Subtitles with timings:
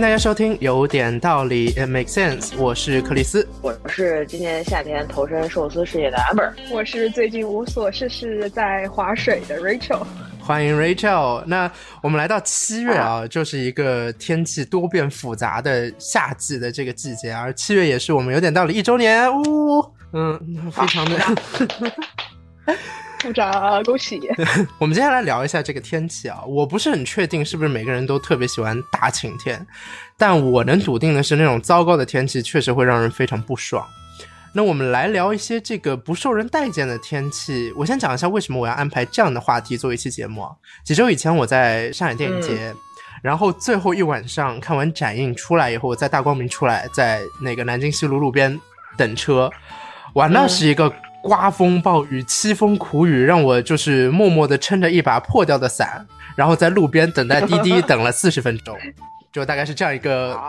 [0.00, 2.56] 迎大家收听有点道理，It makes sense。
[2.56, 10.00] 我是克里斯，我是今年夏天投身寿司事业的 Amber，我是最近无所事事在划水的 Rachel。
[10.40, 11.44] 欢迎 Rachel。
[11.44, 11.70] 那
[12.02, 20.40] 我们来到七月啊，就是一个天气多变复杂的夏季的这个季节，而七月也是我们有点道理一周年，呜，嗯，
[20.72, 21.20] 非常的。
[23.22, 24.20] 鼓掌，恭喜！
[24.78, 29.64] 我们接下来聊一下这个天气啊，我不是很确定是不是每个人都特别喜欢大晴天，
[30.16, 33.86] 但我能笃定的是，那种糟糕的天气确实会让人非常不爽。
[34.52, 37.72] 那我们来聊一些这个不受人待见的天气。
[37.76, 40.44] 我先讲一下为什么我要安排这样的话题做一期节目。
[40.84, 42.74] 几周以前我在上海电影节，
[43.22, 48.58] 然后最后一晚上看完展映出来以后，我在大光明出来，在那个南京西路路边
[48.96, 49.48] 等车，
[50.14, 50.92] 哇，那是一个。
[51.22, 58.76] 刮风暴雨，凄风苦雨，让我就是默默的撑着一把破掉的伞，然后在路边等待滴滴，等了四十分钟，
[59.30, 60.40] 就大概是这样一个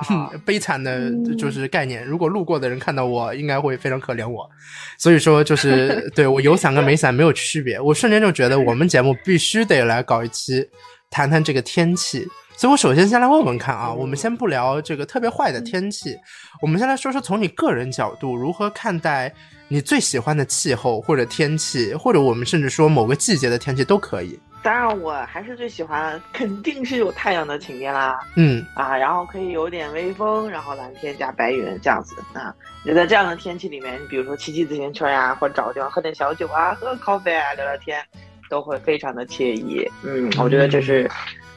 [0.45, 2.03] 悲惨的，就是概念。
[2.05, 4.49] 如果路过的人看到我，应该会非常可怜我。
[4.97, 7.79] 所以说，就是 对我有伞跟没伞没有区别。
[7.79, 10.67] 我瞬间就觉得我们节目必须得来搞一期，
[11.09, 12.25] 谈谈这个天气。
[12.55, 16.15] 所以我首先先来问问看啊，我们先不聊这个特别坏的天气，
[16.61, 19.33] 我们先来说说从你个人角度如何看待。
[19.71, 24.37] 你最喜欢的气候或者天气，或者我们甚至说某个季节的天气都可以。
[24.61, 28.19] 当然，我还是最喜欢，肯定是有太阳的晴天啦。
[28.35, 32.17] 嗯啊，然后可以有点微风，然后蓝天加白云这样子。
[32.33, 32.53] 啊，
[32.85, 38.03] 你在这样的天气里面，你比如说骑骑自行车呀，或者找个地方喝点小酒啊，喝个咖啡啊，聊聊天，
[38.49, 39.89] 都会非常的惬意。
[40.03, 41.09] 嗯，我觉得这是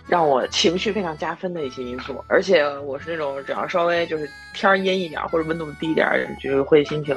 [0.06, 2.24] 让我情绪非常加分的一些因素。
[2.28, 6.06] 而且我是那种只要稍微就是天阴一点或者温度低一点，
[6.40, 7.16] 就是会心情。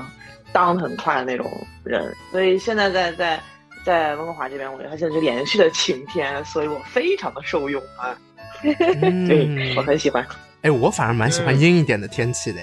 [0.54, 1.46] down 很快的那种
[1.84, 3.38] 人，所以现在在在
[3.84, 8.18] 在温哥华这边，我觉得它现在是连续的晴天，所以我非常的受用啊，
[8.62, 10.26] 对我很喜欢。
[10.62, 12.62] 哎，我反而蛮喜欢阴一点的天气的，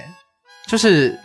[0.65, 1.15] 就是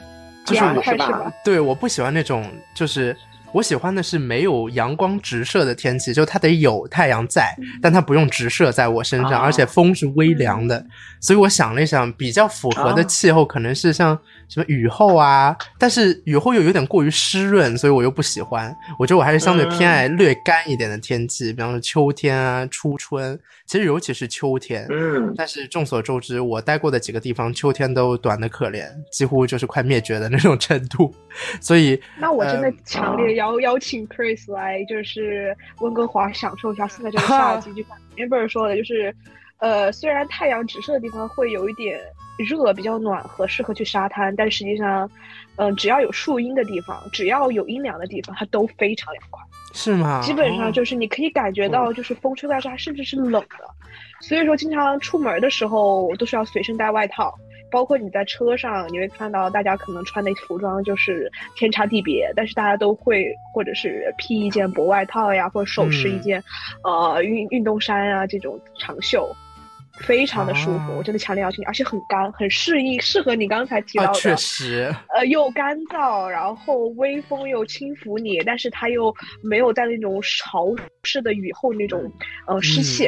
[0.45, 1.33] 就是我是吧？
[1.43, 3.17] 对，我不喜欢那种就是。
[3.53, 10.85] 我喜欢的是没有阳光直射的天气，就它得有太阳在，但它不用直射在我身上，而且风是微凉的。
[11.21, 14.19] 所以我想了一想，比较符合的气候可能是像
[14.49, 18.75] 什么雨后啊，但是雨后又有点过于湿润，所以我又不喜欢。
[18.99, 23.39] 我觉得我还是相对偏爱略干一点的天气，比方说秋天啊、初春。
[23.67, 31.15] 其实尤其是秋天，嗯，但是众所周知，我待过的几个地方秋天都短的可怜，几乎就是快灭绝的那种程度。
[31.61, 37.73] 所以，那我真的强烈邀邀请 Chris 来，就是温哥华享受一下现在这个夏季。
[37.73, 39.15] 就像 Amber 说的，就是，
[39.59, 41.99] 呃，虽然太阳直射的地方会有一点
[42.39, 45.11] 热，比较暖和，适合去沙滩，但实际上，
[45.57, 49.43] 嗯，只要有树荫的地方，只要有阴凉的地方，它都非常凉快。
[49.73, 50.21] 是吗？
[50.23, 53.65] 基本上就是你可以感觉到，就是风吹在这，甚至是冷的。
[54.21, 57.35] 所以说，经常出门的时候都是要随身带外套。
[57.71, 66.43] 包括你在车上，你会看到大家可能穿的服装就是天差地别，但是大家都会或者是披一件薄外套呀，或者手持一件，
[66.85, 69.29] 呃，运运动衫啊这种长袖。
[70.07, 82.11] 非常的舒服，我真的强烈要求你，而且很干，很适应，适合你刚才提到的，确实，呃，又干燥，然后微风又轻拂你，但是它又没有在那种潮湿的雨后那种
[82.47, 83.07] 呃湿气。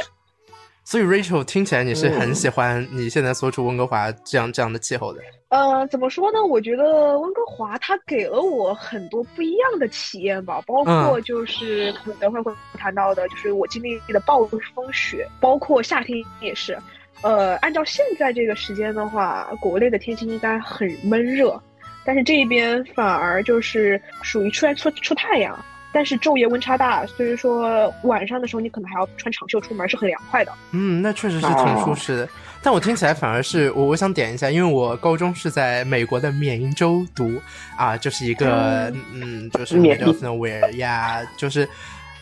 [0.92, 5.22] 所以 Rachel 听起来你是很喜欢你现在所处温哥华这样这样的气候的。
[5.48, 6.44] 呃，怎么说呢？
[6.44, 14.60] 我觉得温哥华它给了我很多不一样的体验吧，包括就是可能等会会谈到的，就是我经历的暴风
[14.92, 16.78] 雪，包括夏天也是。
[17.22, 21.58] 呃，按照现在这个时间的话，国内的天气应该很闷热，
[22.04, 25.58] 但是这边反而就是属于出来出出太阳。
[25.92, 30.52] 但是昼夜温差大，所以说晚上的时候你可能还要穿长袖出门，是很凉快的。
[30.70, 32.28] 嗯，那确实是挺舒适的。
[32.62, 37.40] 但我听起来反而是我我想点一下，因为我高中是在美国的缅因州读
[37.76, 41.68] 啊，就是一个嗯，就是缅因 nowhere 呀，就是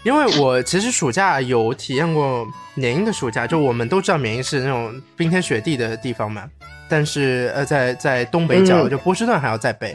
[0.03, 6.49] 因为我其实暑假有体验过缅因的暑假，就我们都知道缅因是那种冰天雪地的地方嘛，
[6.89, 9.95] 但是呃，在在东北角，就波士顿还要再北，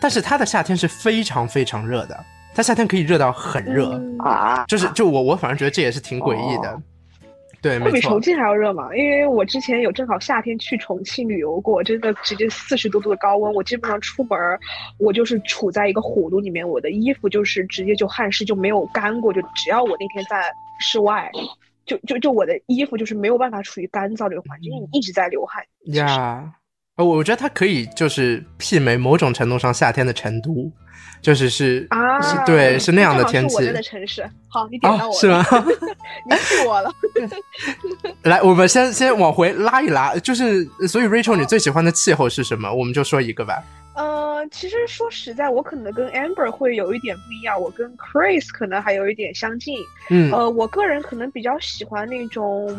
[0.00, 2.24] 但是它的夏天是非常非常热的。
[2.54, 6.82] 它夏天可以热到很热啊，就是就我我反而觉得这也是挺诡异的，
[7.62, 7.92] 对，没错。
[7.92, 8.94] 比重庆还要热嘛？
[8.94, 14.38] 因为我之前有正好夏天去重庆旅游过，真的直接四十多度的高温，我基本上出门
[14.98, 21.30] 我就是处在一个火炉里面，我的衣服就是直接就汗湿就没有干过，就只要我那天在室外，
[21.86, 25.64] 就就就我的衣服就是没有办法处于干燥这个环境，你一直在流汗。
[25.94, 26.52] 呀。
[26.96, 30.70] 呃，我觉得它可以就是媲美某种程度上夏天的成都，
[31.22, 33.54] 就是是啊，是对是那样的天气。
[33.54, 35.44] 我的城市，好，你点到我是吗？
[36.28, 36.90] 你气我了。
[38.24, 42.72] 来，我们先先往回拉一拉，就是所以 Rachel，你最喜欢的气候是什么？
[42.72, 43.62] 我们就说一个吧。
[43.94, 49.76] 呃，其实说实在，我可能跟 Amber 会有一点不一样，我跟 Chris 可能还有一点相近。
[50.08, 52.74] 嗯，呃，我个人可能比较喜欢那种，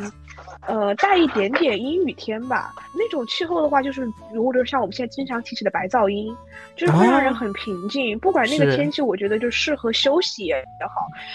[0.67, 2.71] 呃，带一点点阴雨天吧。
[2.95, 6.35] 那种气候的话，就是如果就像我们现在经常提起的白噪音，
[6.75, 8.17] 就是会让人很平静。
[8.19, 10.55] 不管那个天气，我觉得就适合休息也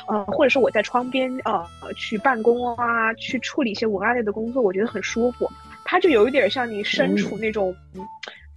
[0.06, 1.66] 好，呃，或者是我在窗边呃
[1.96, 5.50] 去办公啊，去处理一些文案类的工作，我觉得很舒服。
[5.84, 7.74] 它就有一点像你身处那种。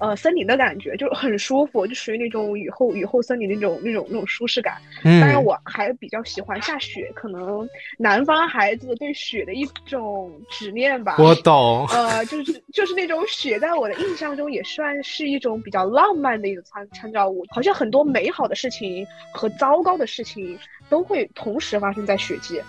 [0.01, 4.73] 呃，森林的感觉就是很舒服，就属于那种雨后雨后森林那种那种那种舒适感。
[5.03, 7.69] 当然，我还比较喜欢下雪，可能
[7.99, 11.17] 南方孩子对雪的一种执念吧。
[11.19, 11.85] 我懂。
[11.89, 17.45] 呃，就是就是那种雪，在我的印象中也算是一种比较浪漫的一种参参照物。
[17.51, 20.57] 好像很多美好的事情和糟糕的事情
[20.89, 22.59] 都会同时发生在雪季，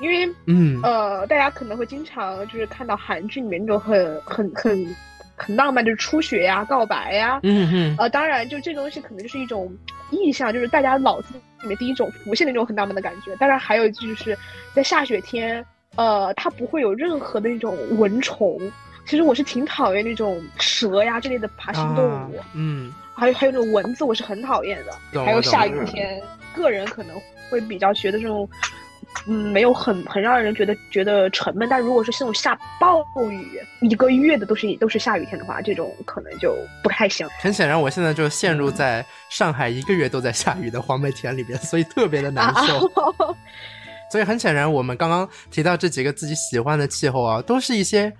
[0.00, 4.96] 因为嗯呃，大家可能会经常就是看到韩剧里面那种很很很。
[5.42, 9.74] 很浪漫，就是初雪呀、告白呀，嗯嗯，呃，当然，就这东西可能就是一种
[10.10, 13.34] 意象，就是大家脑子里面第一种浮现的那种很浪漫的感觉。
[13.36, 14.36] 当然，还有就是
[14.74, 15.64] 在下雪天，
[15.96, 18.58] 呃，它不会有任何的那种蚊虫。
[19.06, 25.20] 其实我是挺讨厌那种蛇呀之类的爬行动物，嗯，还有还有那种蚊子，我是很讨厌的。
[25.24, 26.20] 还有下雨天，
[26.54, 27.16] 个人可能
[27.48, 28.48] 会比较觉得这种。
[29.26, 37.28] 嗯，没有很很让人觉得觉得沉闷，但如果是那种下暴雨一个月的都是都是下雨天的话，这种可能就不太行。
[37.38, 42.88] 很显然，我现在就陷入在上海一个月都在下雨的黄梅田里边，所以特别的难受。
[44.10, 48.12] 所以很显然，我们刚刚提到这几个自己喜欢的气候啊，都是一些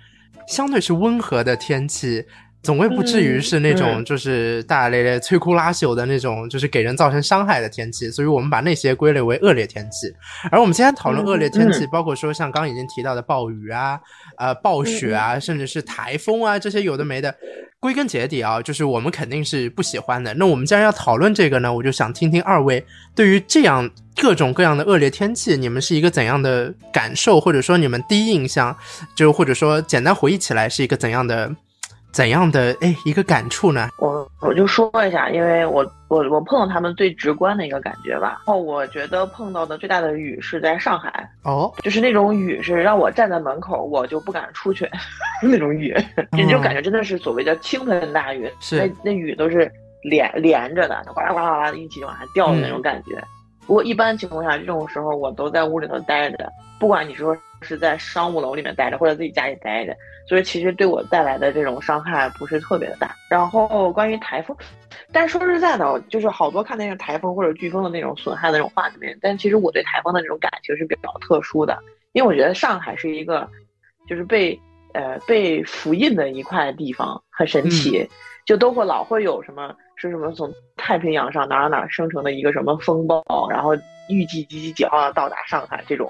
[0.47, 2.25] 相对是温和的天气。
[2.63, 8.09] 总归不至于是那种就是大大咧咧、摧枯拉朽的那种，就是给人造成伤害的天气。
[8.11, 10.13] 所以我们把那些归类为恶劣天气。
[10.51, 13.99] 而我们今天讨论恶劣天气，包括说像刚刚已经提到的暴雨啊、
[14.37, 17.35] 呃暴雪啊，甚至是台风啊这些有的没的，
[17.79, 20.33] 归根结底啊，就是我们肯定是不喜欢的。
[20.35, 22.85] 那我们既然要讨论这个呢，我就想听听二位
[23.15, 28.77] 对于这样各种各样的恶劣天气，你们是一个怎样的感受，或者说你们第一印象，
[29.15, 31.55] 就或者说简单回忆起来是一个怎样的？
[32.11, 33.89] 怎样的哎一个感触呢？
[33.97, 38.41] 我我就说一下，因为我我我碰到他们最直观的一个感觉吧。
[38.45, 41.29] 然后我觉得碰到的最大的雨是在上海。
[41.43, 44.89] 哦，就是那种雨是让我站在门口我就不敢出去。
[45.41, 45.95] 那种雨，
[46.31, 48.77] 这就感觉真的是所谓的倾盆大雨，是。
[48.79, 49.71] 那那雨都是
[50.03, 53.23] 连连着的，哗啦哗啦哗啦的一起往下掉的那种感觉。
[53.65, 59.95] 不过一般情况下这种时候我都在屋里头待着，不管你说是在商务楼里面待着或者自己家里待着。
[60.27, 63.13] 所以其实对我带来的这种伤害不是特别的大。
[63.29, 64.55] 然后关于台风，
[65.11, 69.17] 但说实在的，就是好多看那个台风或者飓风的那种损害的那种画面。
[69.21, 71.77] 但其实我对台风的那种感情是比较特殊的，
[72.13, 73.49] 因为我觉得上海是一个，
[74.07, 74.57] 就是被
[74.93, 78.07] 呃被复印的一块地方，很神奇，
[78.45, 83.75] 就都会老会有什么是什么从太平洋上哪哪哪生成的一个什么风暴，然后
[84.07, 86.07] 预计几几几号要到达上海这种，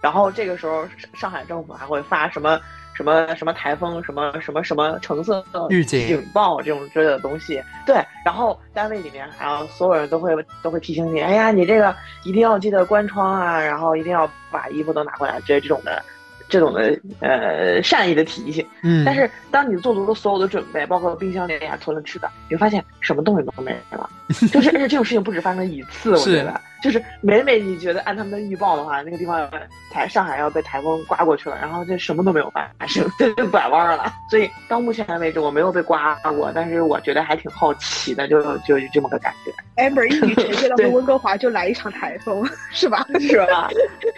[0.00, 2.58] 然后这个时候上海政府还会发什么。
[2.94, 5.40] 什么什么台风，什么什么什么橙色
[5.70, 7.94] 预警警报这种之类的东西，对。
[8.24, 16.02] 然后单位里面，还有所有人都会都会提醒你，哎呀，你这个一定要记得关窗啊，然后一定要把衣服都拿过来，这这种的。
[16.48, 24.08] 这种的呃善意的提醒，嗯，但是当你做足了所有的准备，包括冰箱里也囤了吃的，你会发现什么东西都没了。
[24.52, 29.48] 就是而且这种事情不止发生一次，我觉得就是每每你觉得按他们的预报的话，那个地方
[29.90, 34.12] 台上海要被台风刮过去了，然后就什么都没有发生， 就拐弯了。
[34.30, 39.82] 所以到目前为止我没有被刮过，但是我觉得还挺好奇的，就就这么个感觉。
[39.82, 43.06] amber 一语成谶， 到温哥华就来一场台风，是吧？
[43.18, 43.70] 是吧？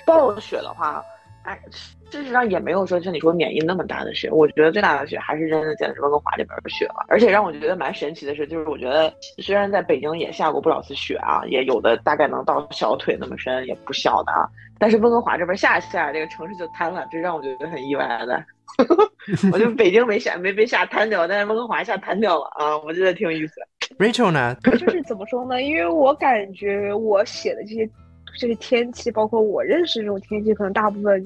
[0.05, 1.01] 暴雪的话，
[1.51, 1.61] 哎。
[2.11, 7.07] 事实上也没有说像你说免疫那么大的雪，我觉得最大的雪还是真的在温哥华这边的雪了。
[7.07, 14.43] 而且让我觉得蛮神奇的是，就是我觉得虽然在北京也下过不少次雪啊，也有的大概能到小腿那么深，也不小的啊。
[14.77, 18.45] 但是温哥华这边下下，这个城市就瘫了，这让我觉得很意外的。
[19.53, 23.61] 我觉得北京没下没被下瘫掉，但是温哥华下瘫掉了啊，我觉得挺有意思。
[24.01, 24.57] Rachel 呢？
[24.65, 25.63] 就是怎么说呢？
[25.63, 27.89] 因为我感觉我写的这些。
[28.39, 31.25] 这个天气，包括我认识这种天气，可能大部分，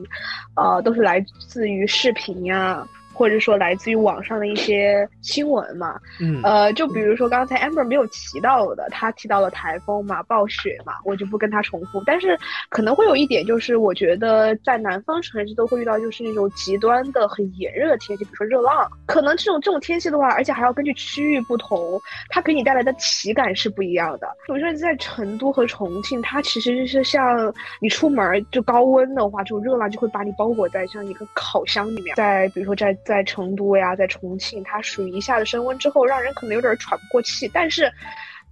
[0.56, 5.98] 呃，都是来自于视频呀，或者说来自于网上的一些新闻嘛。
[6.20, 12.02] 嗯，呃，就比如说刚才 Amber 没有提到的，他提到了台风嘛、暴雪嘛，我就不跟他重复。
[12.04, 18.90] 但是可能会有一点，就是我觉得在南方城市都会遇到，就是那种极端的很炎热的天气，比如说热浪。
[19.06, 24.26] 可能这种这种天气的话，而且还要根据区域不同，它给你带来的体感是不一样的。
[24.46, 32.14] 比如说在成都和重庆，它其实就是像你出门就高温的话，这种热浪就会把你包裹在像一个烤箱里面。
[32.16, 37.50] 在比如说在在成都呀，在重庆，它属于一下子升温之后，让人可能有点喘不过气。
[37.52, 37.90] 但是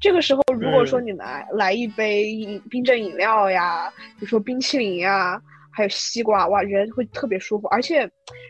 [0.00, 5.40] 这个时候，如果说你来来一杯饮冰镇饮料呀，比如说冰淇淋呀。
[5.74, 7.66] 还有西瓜，哇，人会特别舒服。
[7.68, 8.06] 而且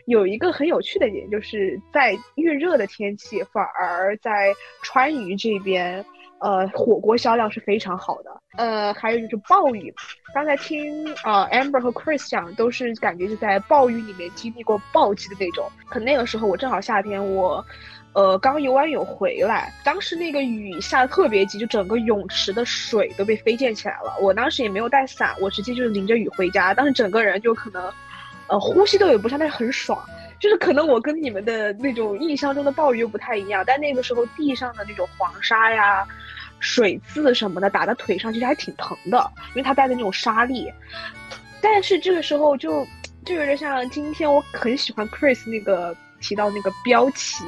[0.07, 6.03] 有一个很有趣的点，就是在越热的天气，反而在川渝这边，
[6.43, 8.29] 呃，火锅销量是非常好的。
[8.57, 9.93] 呃，还有就是暴雨，
[10.35, 15.71] 刚才听呃 Amber 和 Chris 讲，都是感觉是在暴雨里面经历过暴击的那种。
[15.87, 17.65] 可那个时候我正好夏天我。
[18.15, 24.15] 呃，刚游完泳回来，当时那个雨下的特别急，就整个泳池的水都被飞溅起来了。
[24.21, 26.75] 我当时也没有带伞，我直接就是淋着雨回家。
[26.75, 27.91] 当时整个人就可能，
[28.45, 29.99] 呃，呼吸都有不上，但是很爽。
[30.39, 36.05] 就是可能我跟你们的那种印象中的暴雨又不太一样，但那个时候地上的那种黄沙呀、
[36.63, 40.71] 水渍什么的打在腿上，其实还挺疼的，因为它带的那种沙粒。
[41.61, 42.87] 但是这个时候就
[43.25, 45.95] 就有点像今天我很喜欢 Chris 那个。
[46.23, 47.43] 提到那个标题，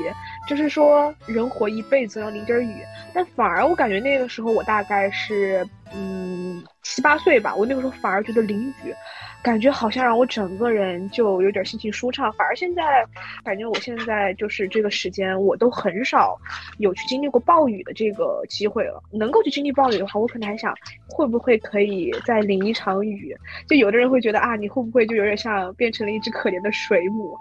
[0.48, 2.82] 就是说人活一辈子要淋点雨，
[3.14, 8.94] 但反而我感觉那个时候我大概是嗯七八岁吧，我那个时候反而觉得淋雨，
[9.42, 12.32] 感觉好像让我整个人就有点心情舒畅。
[12.34, 13.06] 反而现在
[13.46, 16.38] 感觉我现在就是这个时间，我都很少
[16.80, 19.02] 有去经历过暴雨的这个机会了。
[19.12, 20.76] 能够去经历暴雨的话，我可能还想
[21.08, 23.34] 会不会可以再淋一场雨。
[23.70, 27.38] 就有的人会觉得啊，你会不会就有点像变成了一只可怜的水母？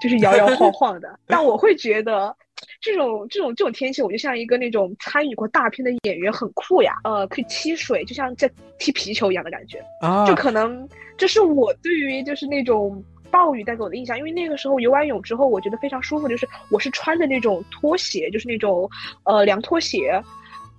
[0.00, 2.34] 就是摇摇晃 晃的，但我会觉得，
[2.80, 6.94] 这种这种这种天气，我就像一个那种参与过大片的演员，很酷呀。
[7.04, 9.82] 呃，可以踢水，就像在踢皮球一样的感觉。
[10.00, 18.88] 啊，就可能这是我对于就是那种暴雨带给我的印象，因为那个时候游完泳之后，我觉得非常舒服，就是我是穿的那种拖鞋，就是那种
[19.24, 20.22] 呃凉拖鞋，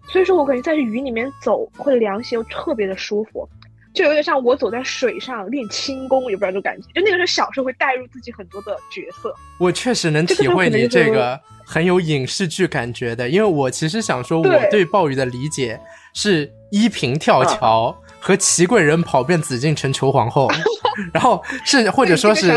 [0.07, 3.47] 所以说我感觉在雨里面走或者凉鞋又特别的舒服。
[3.93, 6.87] 就有点像我走在水上练轻功，也不知道这种感觉。
[6.93, 9.33] 就那个时候小时候会带入自己很多的角色。
[9.59, 15.79] 我确实能体会你这个很有影视剧感觉的，因为我其实想说，我对鲍鱼的理解
[16.13, 17.95] 是依萍跳桥。
[18.19, 20.49] 和齐贵人跑遍紫禁城求皇后，
[21.13, 22.51] 然后是或者说是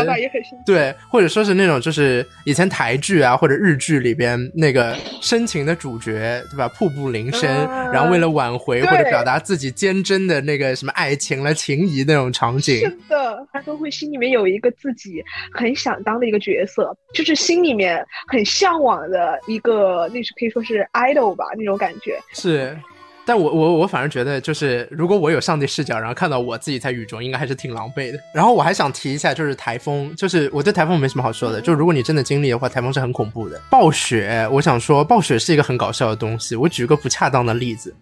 [0.65, 6.67] 对，或者说是那种就是以前台剧啊或者日剧里边那个深情的主角对吧？
[6.69, 7.49] 瀑布临身，
[7.91, 12.79] 然后为了挽回或者表达自己坚贞的那个什么爱情了情谊那种场景。
[12.79, 22.19] 是的，他都会心里面有一个自己很想当的一个角色，就是心里面很向往的一个，那是可以说是 idol 吧那种感觉。
[22.33, 22.77] 是。
[23.25, 28.19] 但我我我反而觉得，就是如果我有上帝视角，然后看到我自己在雨中，应该还是挺狼狈的。
[28.33, 31.61] 然后我还想提一下，就是台风，就是我对台风没什么好说的。
[31.61, 33.57] 就如果你真的经历的话，台风是很恐怖的。
[33.69, 36.57] 暴雪，我想说，暴雪是一个很搞笑的东西。
[36.57, 37.95] 我举个不恰当的例子，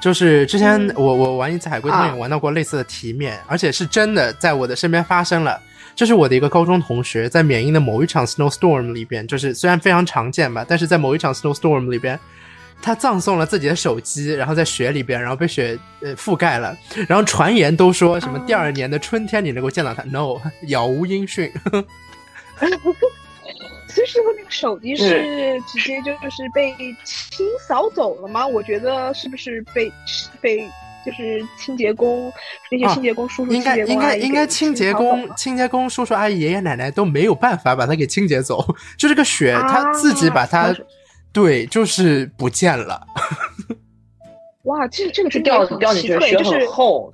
[0.00, 5.60] 就是之前我我玩一次海龟汤也玩到过类似的题面，而且是真的在我的身边发生了。
[5.94, 12.18] 就是我的一个高中同学，在缅因的某一场 snowstorm 里边，就是虽然非常常见吧，但是在某一场 snowstorm 里边。
[12.80, 16.76] 他葬送了自己的手机，然后在雪里边，然后被雪呃覆盖了。
[17.08, 21.52] 然后传言都说什么第二年的春天你能够见到他？No，杳无音讯。
[23.88, 28.46] 所以说那个手机是直接就是被清扫走了吗？
[28.46, 29.90] 我觉得是不是被
[30.40, 30.68] 被
[31.04, 32.32] 就是清洁工
[32.70, 38.64] 那些清洁工叔叔应该应该应该清洁工清洁工叔叔阿姨爷爷奶奶都没有办法把它给清洁走，
[38.98, 40.74] 就这个雪他自己把它。
[41.36, 43.06] 对，就是不见了。
[44.64, 47.12] 哇，这这个是掉掉进去，雪很厚。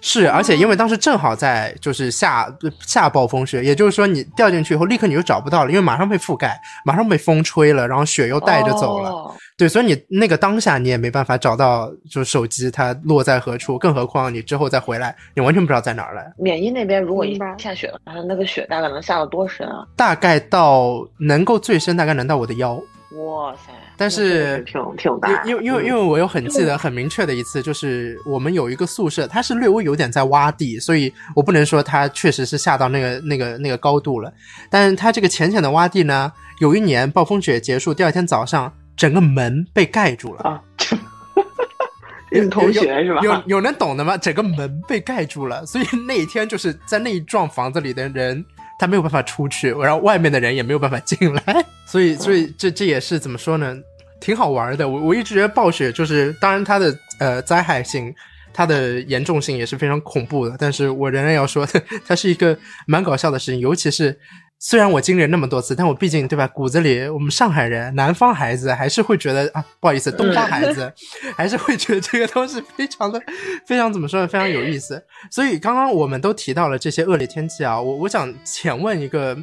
[0.00, 2.48] 是，而且因为当时正好在就是下
[2.86, 9.34] 下暴风雪，也就是说你掉进去以后，立刻你就找不到了，因为马上被覆盖，马上被风吹了，然后雪又带着走了。
[9.56, 16.22] 对，所以你那个当下你也没办法找到，就是手机它落在何处，更何况你之后再回来，你完全不知道在哪儿了。
[16.38, 17.98] 缅因那边如果一下雪了，
[18.28, 19.84] 那个雪大概能下到多深啊？
[19.96, 22.80] 大概到能够最深，大概能到我的腰。
[23.12, 23.72] 哇塞！
[23.96, 34.30] 但是挺挺大，因为因为因为我有很记得很明确的一次，就是我们有一个宿舍，它是略微有点在洼地，所以我不能说它确实是下到那个那个那个高度了。
[34.68, 40.60] 但是它这个浅浅的洼地呢，有一年暴风雪结束，第二天早上整个门被盖住了啊！
[42.30, 43.22] 有同学是吧？
[43.22, 44.18] 有有能懂的吗？
[44.18, 48.44] 整个门被盖住了，所以那一天就是在那一幢房子里的人。
[48.80, 51.42] 他没有办法出去，然后外面的人也没有办法进来，
[51.90, 53.76] 所以，所以这这也是怎么说呢？
[54.20, 54.88] 挺好玩的。
[54.88, 58.14] 我我一直觉得暴雪就是，当然它的呃灾害性。
[58.50, 61.64] 它的严重性也是非常恐怖的，但是我仍然要说，
[62.04, 63.60] 它是一个蛮搞笑的事情。
[63.60, 64.18] 尤其是
[64.58, 70.92] 虽然我经历了那么多次，但我毕竟对吧，骨子里我们上海人、南方孩子还是会觉得啊，不好意思，东方孩子
[71.36, 73.22] 还是会觉得这个东西非常的、
[73.66, 75.02] 非常怎么说呢，非常有意思。
[75.30, 79.36] 所以刚刚我们都提到了这些恶劣天气啊，我我想浅问一个，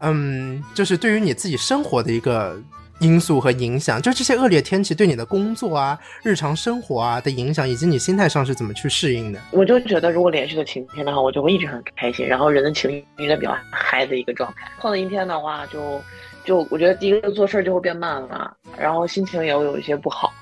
[0.00, 2.60] 嗯，就是对于你自己生活的一个。
[3.00, 9.40] 因素和影响，就这些恶劣天气对你的工作啊、日常生活啊的影响，以及你心态上是怎么去适应的？
[9.52, 14.68] 我就觉得，如果连续的晴天的话，我就会一直很开心，然后人的情绪应该比较嗨的一个状态。
[14.78, 16.02] 碰到阴天的话，就
[16.44, 20.32] 就我觉得第一个做事就会变慢了，然后心情也会有一些不好，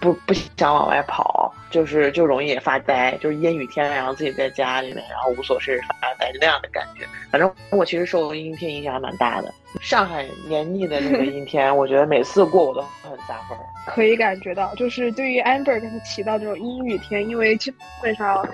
[0.00, 7.04] 不不想往外跑，就是就容易发呆，就是阴雨天，然后自己在家里面，然后无所事事发呆那样的感觉。
[7.30, 9.52] 反正我其实受阴天影响还蛮大的。
[9.80, 13.64] 上海黏腻的那个阴天，我觉得每次过我都很加分儿。
[13.86, 17.72] 可以感觉到，就是对于 Amber 刚才提到这种阴雨天，因为基
[18.02, 18.46] 本上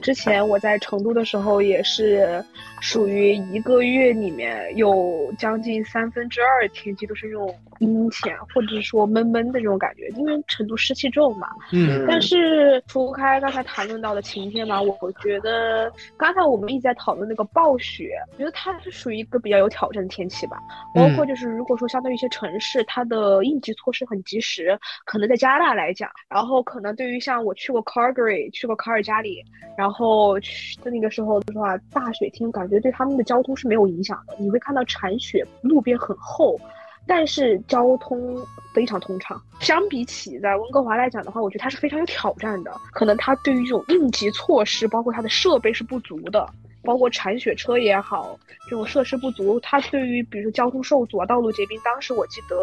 [0.00, 2.42] 之前我在成都的时候也是
[2.80, 11.48] 属于一个月里面有将近三分之二天气都是那种阴天，或者是说闷闷的这种感觉，因为成都湿气重嘛。
[11.72, 12.06] 嗯。
[12.08, 20.57] 但是除开刚才谈论到的晴天嘛，我觉得刚才我们一直在讨论那个暴雪，我觉得它是属于一个比较有挑战的天气吧。
[20.94, 29.42] 包括就是，如果说相对于一些城市，它的应急措施很及时，可能在加拿大来讲，然后可能对于像我去过 Calgary，去过卡尔加里，
[29.76, 34.34] 然后去的那个时候的话，大雪天感觉对他们的交通是没有影响的。
[34.38, 36.58] 你会看到铲雪，路边很厚，
[37.06, 38.36] 但是交通
[38.74, 39.40] 非常通畅。
[39.60, 42.72] 相比起在温哥华来讲的话，我觉得它是非常有挑战的。
[42.92, 46.48] 可能它对于这种应急措施，包括它的设备是不足的。
[46.82, 52.56] 包括铲雪车也好，这种设施不足，它对于比如说交通受阻啊、道路结冰，当时我记得，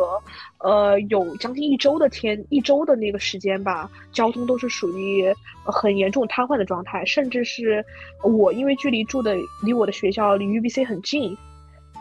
[0.60, 7.86] 呃，有将近一周的天，一周的那个时间吧，交通都是属于很严重瘫痪的状态，甚至是
[8.24, 11.38] 我因为距离住的离我的学校离 UBC 很近。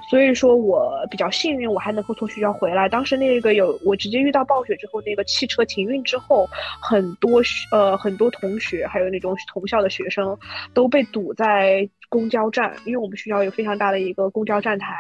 [0.09, 2.89] 所以说我比较幸运，我还能够从学校回来。
[2.89, 6.49] 当时那个有我直接遇到暴雪之后，那个汽车停运之后，
[6.81, 10.37] 很多呃很多同学还有那种同校的学生
[10.73, 14.95] 都被堵在公交站，因为我们学校有非常大的一个公交站台，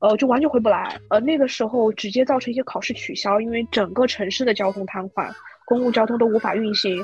[0.00, 0.98] 呃就完全回不来。
[1.10, 5.30] 呃那个时候直接造成一些考试取消，因为整个城市的交通瘫痪，
[5.64, 7.02] 公共交通都无法运行。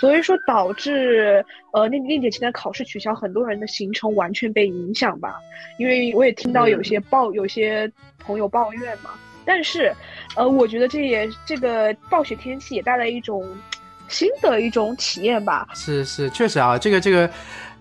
[0.00, 5.34] 所以说导致呃那那节期间考试取消，很多人的行程完全被影响吧。
[5.78, 9.10] 因为我也听到有些抱有些朋友抱怨嘛。
[9.44, 9.92] 但是，
[10.36, 13.44] 呃，我觉得这也这个暴雪天气也带来一种
[14.12, 15.66] 新的一种体验吧。
[15.74, 17.28] 是是，确实啊，这个这个。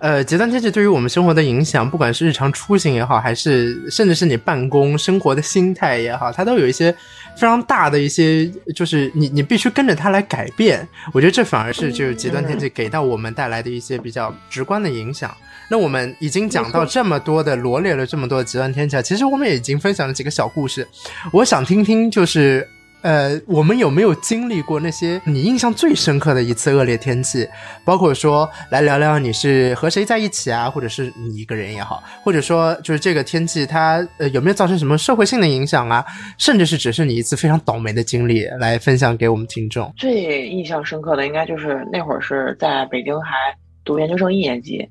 [0.02, 6.92] 呃，极端天气对于我们生活的影响，不管是日常出行也好，还是甚至是你办公生活的心态也好，它都有一些
[7.36, 10.88] 非常大的一些，就是你你必须跟着它来改变。
[11.14, 15.32] 我觉得这反而是就是极端天气给到我们带来的一些比较直观的影响。
[15.70, 20.88] 那我们已经讲到这么多的罗列了这么多的极端天气，其实我们也已经分享了几个小故事，
[21.32, 22.68] 我想听听就是。
[23.02, 27.48] 呃，我们有没有经历过那些你印象最深刻的一次恶劣天气？
[27.84, 36.06] 包括说来聊聊你是和谁在一起啊，或者是你一个人也好，或者说就是这个天气它呃有没有造成什么社会性的影响啊？
[36.38, 39.92] 甚至是只是你一次非常倒霉的经历来分享给我们听众。
[39.98, 43.36] 最印象深刻的应该就是那会儿是在北京还
[43.84, 44.88] 读研究生一年级，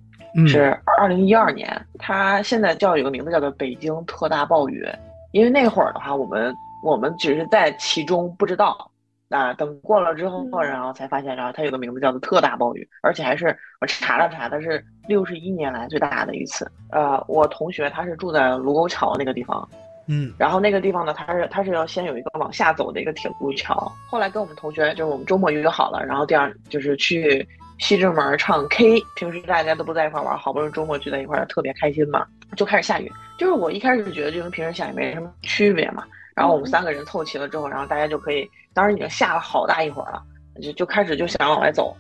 [0.48, 4.84] 是二零一二年，它现在叫有个名字叫做北京特大暴雨，
[5.30, 6.52] 因为那会儿的话我们。
[6.82, 8.90] 我们只是在其中不知道，
[9.28, 16.70] 啊，等过了之后，然后才发现，然后它有个名字叫做特大暴雨，而且还是我查了查，它是六十一年来最大的一次。
[16.90, 19.68] 呃，我同学他是住在卢沟桥那个地方，
[20.06, 27.46] 嗯，然后那个地方呢，他是他是要先有一个往下走的一个铁路桥，后来跟我们同学就是我们周末约好了，然后第二就是去
[27.78, 33.10] 西直门唱 K，平时大家都不在一块玩，好不容易周末聚在一块，特别开心嘛，就开始下雨。
[33.38, 36.04] 就是我一开始觉得就跟平时下雨没什么区别嘛。
[36.34, 40.22] 然后我们三个人凑齐了之后，然后大家就可以，当时已经下了好大一会儿了，
[40.62, 41.94] 就就开始就想往外走，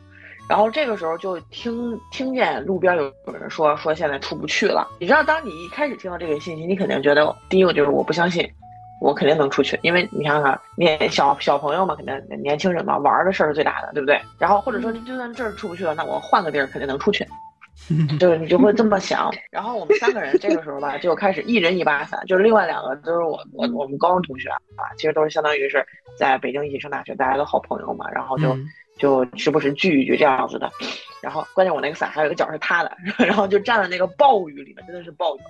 [0.48, 4.86] 然后这个时候就听听见路边有有人说说现在出不去了。
[4.98, 8.48] 你知道，当你一开始听到这个信息，你肯定觉得第一个就是我不相信，
[9.00, 14.20] 我肯定能出去，因为你看看年小小朋友嘛，肯定年轻人嘛，玩的事儿是最大的，对不对？
[14.38, 17.26] 然后或者说就算这儿出不去了，那我换个地儿肯定能出去。
[18.20, 25.84] 就是你就会这么想，然后我们三个人这个时候吧，就开始一人一把伞，就是另外两个都是我我我们高中同学啊，其实都是相当于是
[26.16, 28.56] 在北京一起上大学，大家都好朋友嘛，然后就
[28.98, 30.70] 就时不时聚一聚这样子的，
[31.20, 35.40] 然后关键我那个伞还有一个角是塌的， 然后就站在那个暴雨里面，真的是暴雨，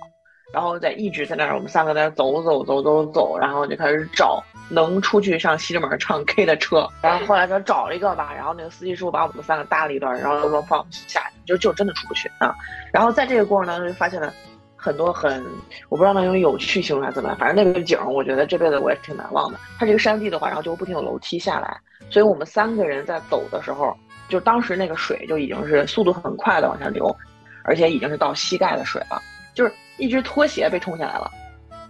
[0.53, 6.87] 然后在一直在那儿，我们三个在那走走走走走，然后就开始找能出去上西直门唱 K 的车。
[7.01, 12.53] 然后后来就找了一个吧，然后那个司机师傅把我们三个搭了一段，然后说放下，就就真的出不去啊。
[12.91, 14.33] 然后在这个过程当中就发现了
[14.75, 15.41] 很多很，
[15.87, 19.57] 我不知道能用有趣形容还是怎么样，反正那个景我觉得这辈子我也挺难忘的。
[19.79, 23.95] 它这个山地的话，然后就不停有楼梯下来，所以我们三个人在走的时候，
[24.27, 27.15] 就当时那个水就已经是速度很快的往下流，
[27.63, 29.21] 而且已经是到膝盖的水了，
[29.53, 29.71] 就是。
[30.01, 31.31] 一只拖鞋被冲下来了，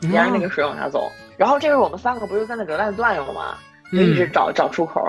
[0.02, 1.10] 沿着那个水往下走。
[1.38, 3.56] 然后这时候我们三个不就在那搁那转悠吗？
[3.92, 5.02] 就一直找找出口。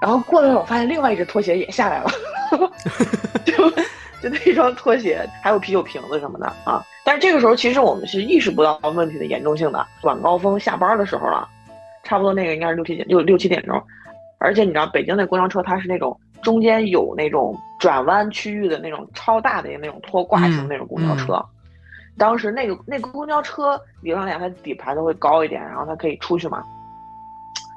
[0.00, 2.10] 然后过了会儿，我发现另外一只拖鞋也下来了，
[3.44, 3.70] 就
[4.20, 6.82] 就那双拖鞋，还有啤酒瓶子什么的啊。
[7.04, 9.86] 但是这个时候其实我们是意识不到问题的严重性的。
[10.02, 11.48] 晚高峰下班的时候了，
[12.02, 13.80] 差不多那个应该是六七点六六七点钟。
[14.38, 21.40] 而且你知道北京那公交车它是那种中间有那种转弯区域的那种超大的那种拖挂型那种公交车。
[22.18, 26.62] 当时那个那个公交车理论上讲，它底盘都会高一点，然后它可以出去嘛。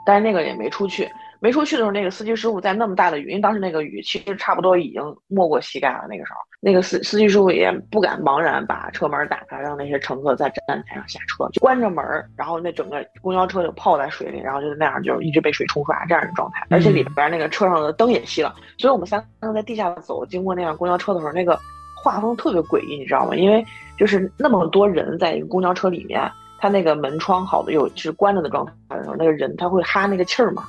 [0.05, 6.05] 但是那个也没出去，没出去的时候，那个司机师傅在那么大的雨，因为当时那个雨其实差不多已经没过膝盖了。
[6.07, 12.05] 那个时候，那个司司机师傅也不敢茫然把车门打开，让那些乘客在站台上下车，就关着门
[12.37, 16.63] 然后那整个公交车就泡在水里，然后就那样就一直被水冲刷这样的状态。
[16.69, 21.59] 而且里边那个车上的灯也熄了，所以我们三个在地下走，经过那辆公交车的时候，那个
[22.03, 23.35] 画风特别诡异，你知道吗？
[23.35, 23.65] 因为
[23.97, 30.65] 就是那么多人在一个公交车里面，他那个门窗好的有是关着的状态的时候，那个人他会哈那个气儿嘛，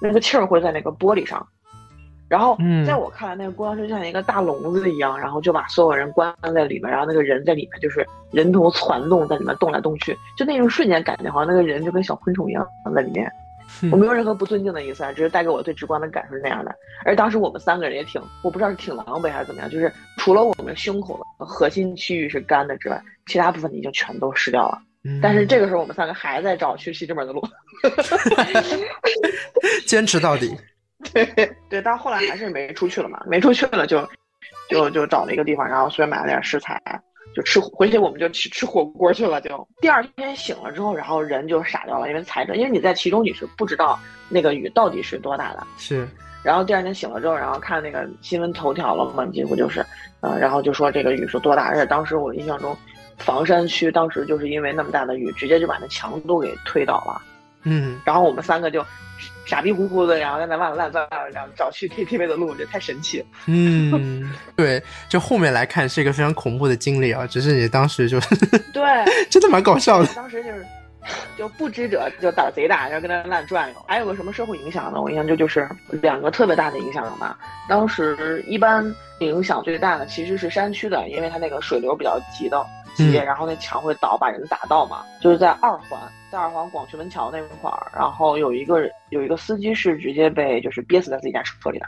[0.00, 1.46] 那个气儿会在那个玻璃上，
[2.28, 2.56] 然后
[2.86, 13.30] 在我看来，那个公交车像一个大笼子一样，然后就把所有人关在里面，然后那个人在里面就是人头攒动在里面动来动去，就那种瞬间感觉好像那个人就跟小昆虫一样在里面。
[13.90, 16.74] 我没有任何不尊敬的意思啊，只是带给我最直观的感受是那样的。
[17.04, 24.80] 而当时我们三个人也挺，我不知道是挺狼狈还是怎么样，就是除了我们胸口的核心区域是干的之外，其他部分已经全都湿掉了。
[25.20, 27.42] 但是这个时候我们三个还在找去西直门的路，
[29.84, 30.56] 坚持到底。
[31.12, 31.26] 对
[31.68, 34.08] 对，但后来还是没出去了嘛，没出去了就
[34.68, 36.80] 就就找了一个地方，然后随便买了点食材。
[37.34, 39.40] 就吃回去，我们就去吃火锅去了。
[39.40, 45.66] 就第二天醒了之后，然后人就傻掉了，因为踩着，因为你在其中你是不知道那个雨到底是多大的。
[45.76, 46.06] 是，
[46.42, 49.84] 然后第二天醒了之后，然后看那个新闻头条了嘛，几乎就是，
[50.20, 52.76] 呃，然后就说这个雨是多大，而且当时我印象中，
[53.18, 57.22] 房山区当时就是因为那么大的雨，直接就把那墙都给推倒了。
[57.64, 58.84] 嗯，然后我们三个就。
[59.44, 63.24] 傻逼乎乎的，然后在那乱乱转，然后找去 KTV 的路，我觉得太神奇。
[63.46, 68.18] 嗯， 对，就后面来看是一个非常恐怖的经历啊，只是你当时就
[68.72, 68.82] 对，
[69.30, 70.08] 真的蛮搞笑的。
[70.14, 70.64] 当时就是
[71.36, 73.84] 就不知者就胆贼大，然后跟那乱转悠。
[73.88, 75.00] 还有个什么社会影响呢？
[75.00, 77.36] 我印象就就是两个特别大的影响吧。
[77.68, 78.84] 当时一般
[79.18, 82.64] 影响最大的其实是山区的，因为它那个水流比较急的。
[82.94, 85.02] 接，然后那墙会倒，把人打到嘛。
[85.20, 86.00] 就是在二环，
[86.30, 91.86] 在二环广渠门桥那块儿，然后有一个有一个司机是直接被就是憋死在自己家车里的。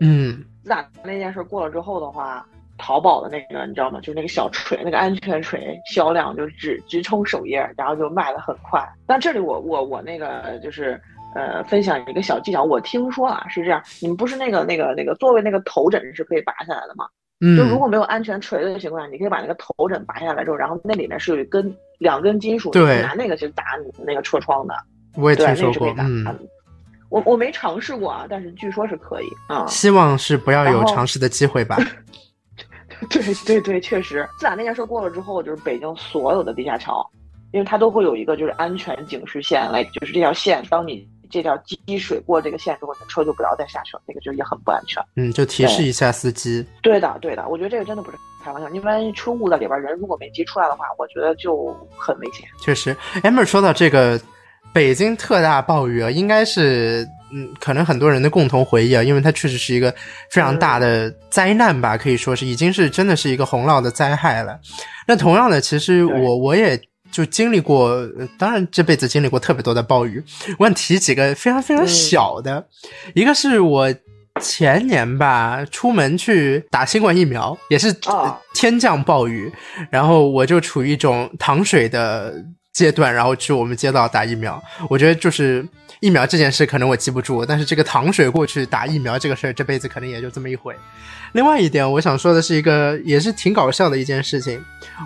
[0.00, 2.44] 嗯，自打那件事过了之后的话，
[2.76, 4.00] 淘宝的那个你知道吗？
[4.00, 8.84] 就是那个小锤，那个安全锤销量就直直冲首页，然后就卖的很快。
[9.06, 11.00] 但这里我我我那个就是
[11.34, 17.06] 呃分享一个小技巧，我听说啊是这样，你们不是那个那个那个座位那个头枕是可以拔下来的吗？
[17.56, 24.74] 就如果没有安全锤的情况下，你可以把那个头枕拔下来之后，然后那里面是有一根两根金属，对拿那个去打你那个车窗的。
[25.16, 26.24] 我也听说过，嗯，
[27.10, 29.66] 我我没尝试过啊，但是据说是可以啊。
[29.66, 31.76] 希望是不要有尝试的机会吧。
[33.10, 37.04] 对对对，确实，自打那件事过了之后，就是北京所有的地下桥，
[37.50, 41.06] 因为它都会有一个就是安全警示线，来就是这条线，当你。
[41.32, 45.02] 这条积水过这个线之后，你的车就不要再下去了，那个就也很不安全。
[45.16, 46.64] 嗯，就提示一下司机。
[46.82, 52.46] 对的，对的，我觉得这个真的不是开玩笑，因为车雾在里边，人如果没挤出来的话，我觉得就很危险。
[52.60, 54.20] 确实，amber 说到这个
[54.74, 59.90] 北京特大暴雨啊，应该是嗯，可能很多人的共同回忆啊，因为它确实是一个
[60.30, 64.60] 非常大的灾难吧，可以说是已经是真的是一个洪涝的灾害了。
[65.08, 66.78] 那同样的，其实我我也。
[67.12, 68.04] 就经历过，
[68.38, 70.24] 当然这辈子经历过特别多的暴雨。
[70.58, 72.66] 我想提几个非常非常小的，
[73.14, 73.94] 一个是我
[74.40, 77.94] 前年吧，出门去打新冠疫苗，也是
[78.54, 79.52] 天降暴雨，
[79.90, 82.34] 然后我就处于一种淌水的
[82.72, 84.60] 阶段，然后去我们街道打疫苗。
[84.88, 85.62] 我觉得就是
[86.02, 90.74] 疫苗这件事可能我记不住，但是这个糖水过去打疫苗这个事儿，这辈子可能也就这么一回。
[91.30, 94.60] 另外一点，我想说的是一个也是挺搞笑的一件事情。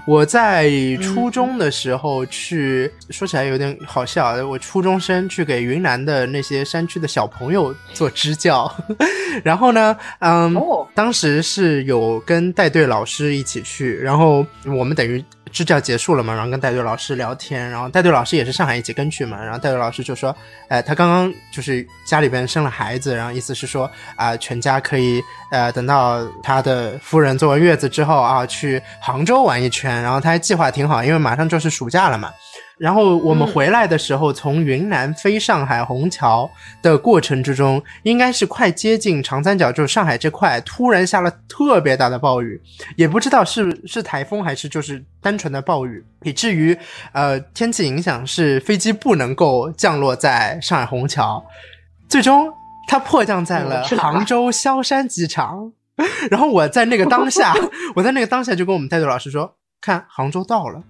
[0.06, 4.32] 我在初中的时候去，说起来有点好笑。
[4.48, 8.74] 我初中生去给云南的那些山区的小朋友做支教，
[9.44, 10.56] 然后呢，嗯，
[10.94, 20.34] 当时是有跟带队老师一起去，然后我们等于支教结束了嘛，然后跟带队老师聊天，然后带队老师也是上海一起跟去嘛，然后带队老师就说，
[20.68, 32.30] 哎，他刚刚就是家里边生了孩子，然后意思是说啊、全家可以呃等到他的夫人坐完月子之后啊，去杭州玩一圈，然后他还计划挺好，因为马上就是暑假了嘛。
[32.78, 36.50] 然后我们嗯回来的时候，从云南飞上海虹桥
[36.82, 42.60] 的过程之中，应该是快接近长三角，就是上海这块，突然下了特别大的暴雨，
[42.96, 46.76] 也不知道是是台风还是就是单纯的暴雨，以至于
[47.12, 51.42] 呃天气影响是飞机不能够降落在上海虹桥，
[52.08, 52.52] 最终
[52.88, 55.72] 它迫降在了杭州萧山机场。
[56.30, 57.54] 然后我在那个当下，
[57.94, 60.82] 我在那个当下就跟我们带队老师说，看杭州到了。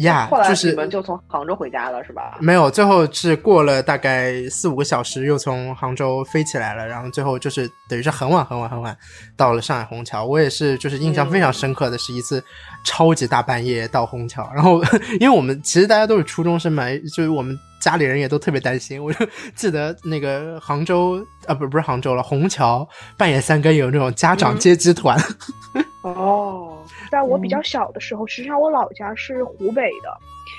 [0.00, 2.38] 呀后来就是你们就从杭州回家了是吧？
[2.40, 8.96] 没有，最后是过了大概四五个小时，又从杭州飞起来了，然后最后就是等于是很晚很晚很晚
[9.36, 10.24] 到了上海虹桥。
[10.24, 12.42] 我也是就是印象非常深刻的是一次
[12.84, 14.82] 超级大半夜到虹桥，然后
[15.20, 22.86] 因为我们其实大家都是初中生嘛，就是我们家里人也都特别担心，我就 记得那个杭州啊不不是杭州了，虹桥
[23.16, 25.18] 半夜三更有那种家长嗯接机团，
[26.02, 26.69] 哦，
[27.10, 30.16] 在我比较小的时候，实际上我老家是湖北的。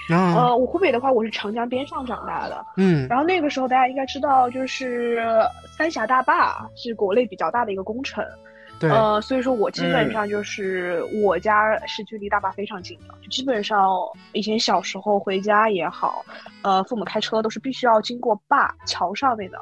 [0.10, 2.66] 嗯呃，我湖北的话，我是长江边上长大的。
[2.78, 5.22] 嗯然后那个时候大家应该知道，就是
[5.78, 8.24] 三峡大坝是国内比较大的一个工程。
[8.82, 13.88] 对，呃，所以说我基本嗯上就是我家是距离大坝非常近的，就基本上
[14.34, 16.26] 以前小时候回家也好，
[16.63, 19.58] 呃，父母开车都是必须要经过坝桥上面的。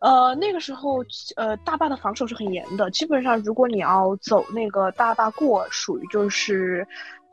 [0.00, 1.04] 呃，那个时候
[1.36, 6.86] 呃大坝的防守是很严的，基本上如果你要走那个大坝过，属于就是。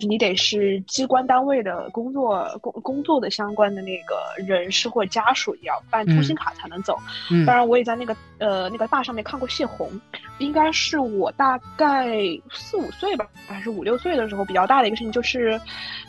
[0.06, 6.98] 你得是机关单位的工作工工作的相关的那个人士或者家属，也要办通行嗯卡才能走。
[7.32, 9.90] 嗯当然，我也在那个呃那个坝上面看过泄洪，
[10.38, 12.08] 应该是我大概
[12.52, 15.60] 四五岁吧，还是五六岁的时候比较大的一个事情，就是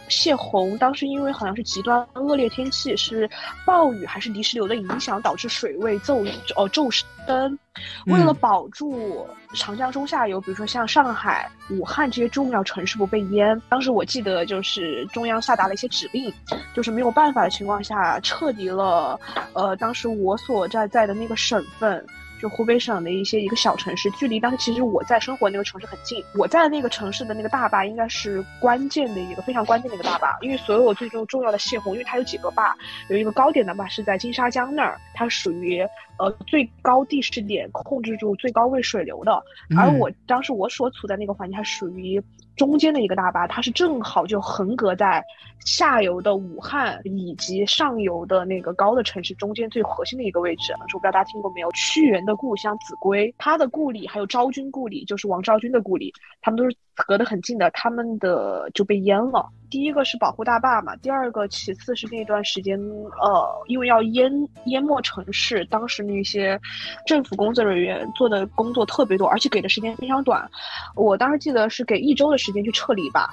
[0.09, 0.77] 泄洪。
[0.79, 3.29] 当时因为好像是极端恶劣天气，是
[3.65, 6.25] 暴雨还是泥石流的影响，导致水位骤
[6.57, 6.91] 哦骤
[7.27, 7.59] 升。
[8.07, 16.33] 为了嗯保住长江中下游，比如说像上海、武汉这些重要城市不被淹，当时我记得就是中央下达了一些指令，
[16.75, 19.19] 就是没有办法的情况下，撤离了
[19.53, 22.05] 呃当时我所在在的那个省份。
[22.45, 26.23] 就湖北省的一些一个小城市，距离当时其实我在生活那个城市很近。
[26.35, 32.77] 我在那个城市的那个大坝应该是关键的一个非常关键的一个大坝，因为所有最重重要的泄洪，因为它有几个坝，
[33.09, 35.81] 有一个高点的坝是在金沙江那儿，它属于
[36.19, 39.33] 呃最高地势点，控制住最高位水流的。
[39.75, 42.23] 而嗯我当时我所处在那个环境，它属于
[42.57, 45.25] 中间的一个大坝，它是正好就横隔在
[45.65, 50.73] 下游的武汉以及上游的那个高的城市中间最核心的一个位置。
[50.73, 51.71] 我不知道大家听过没有？
[51.73, 59.49] 屈原的故乡秭归，他的故里还有昭君故里，就是王昭君的故里，他们都是隔得很近的，他们的就被淹了。
[59.75, 62.79] 第一个是保护大坝嘛，第二个其次是那段时间，
[63.21, 64.31] 呃，因为要淹
[64.67, 66.57] 淹没城市，当时那些
[67.05, 70.49] 政府工作人员做的工作特别多，而且给的时间非常短。
[70.95, 73.29] 我当时记得是给一周的时间去撤离吧。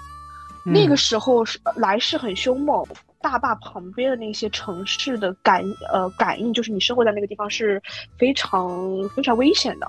[0.65, 2.83] 那个嗯时候是呃来势很凶猛，
[3.21, 7.79] 大坝旁边的那些城市的感呃感应，就是你生活在那个地方是
[8.17, 9.87] 非常非常危险的。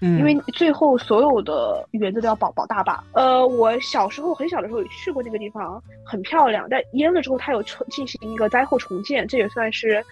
[0.00, 3.02] 因为最后所有的园子都要保保大坝。
[3.12, 6.66] 呃，我小时候很小的时候也去过那个地方，很漂亮。
[6.70, 10.02] 但淹了之后，它有重进行一个灾后重建，这也算是，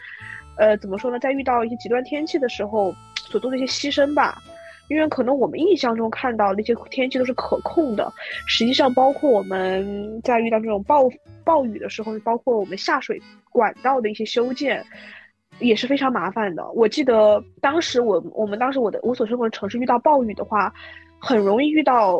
[0.56, 4.42] 呃，怎么说呢，在遇到一些极端天气的时候所做的一些牺牲吧。
[4.88, 8.10] 因为可能我们印象中看到那些天气都是可控的，
[8.46, 11.06] 实际上包括我们在遇到这种暴
[11.44, 13.20] 暴雨的时候，包括我们下水
[13.50, 14.82] 管道的一些修建，
[15.60, 16.68] 也是非常麻烦的。
[16.72, 20.72] 我记得当时我我们当时我的我所生活的城市遇到暴雨的话，
[21.18, 22.18] 很容易遇到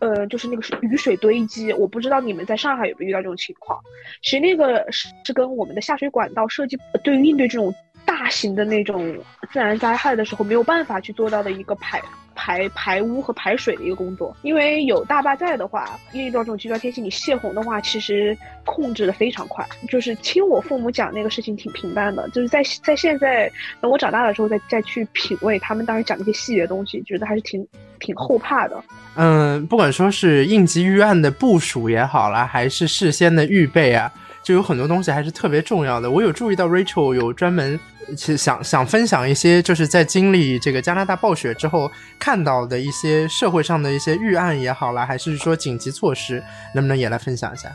[0.00, 1.72] 呃就是那个雨水堆积。
[1.72, 3.78] 我不知道你们在上海有没有遇到这种情况。
[4.22, 9.16] 其实那个是是跟我们的下水管道设计对于应对这种大型的那种
[9.50, 12.00] 自然灾害的时候没有办法去做到的一个排。
[12.34, 19.66] 排排污和排水的一个工作，因为有大坝在的话，遇到这种极端天气，你泄洪的话，其实控制的非常快。
[19.88, 27.66] 就是听我父母讲那个事情挺平淡的，就是在在现在等我长大了之后再再去品味他们当时讲那些细节的东西，觉得还是挺
[28.00, 28.82] 挺后怕的。
[29.16, 34.12] 嗯，不管说是应急预案的部署也好啦，还是事先的预备啊，
[34.44, 36.10] 就有很多东西还是特别重要的。
[36.10, 37.80] 我有注意到 Rachel 有专门
[38.16, 46.42] 想想分享一些，就是在经历这个加拿大暴雪之后看到的一些社会上的一些预案也好啦，还是说紧急措施，
[46.74, 47.72] 能不能也来分享一下？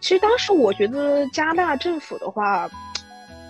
[0.00, 2.68] 其实当时我觉得加拿大政府的话，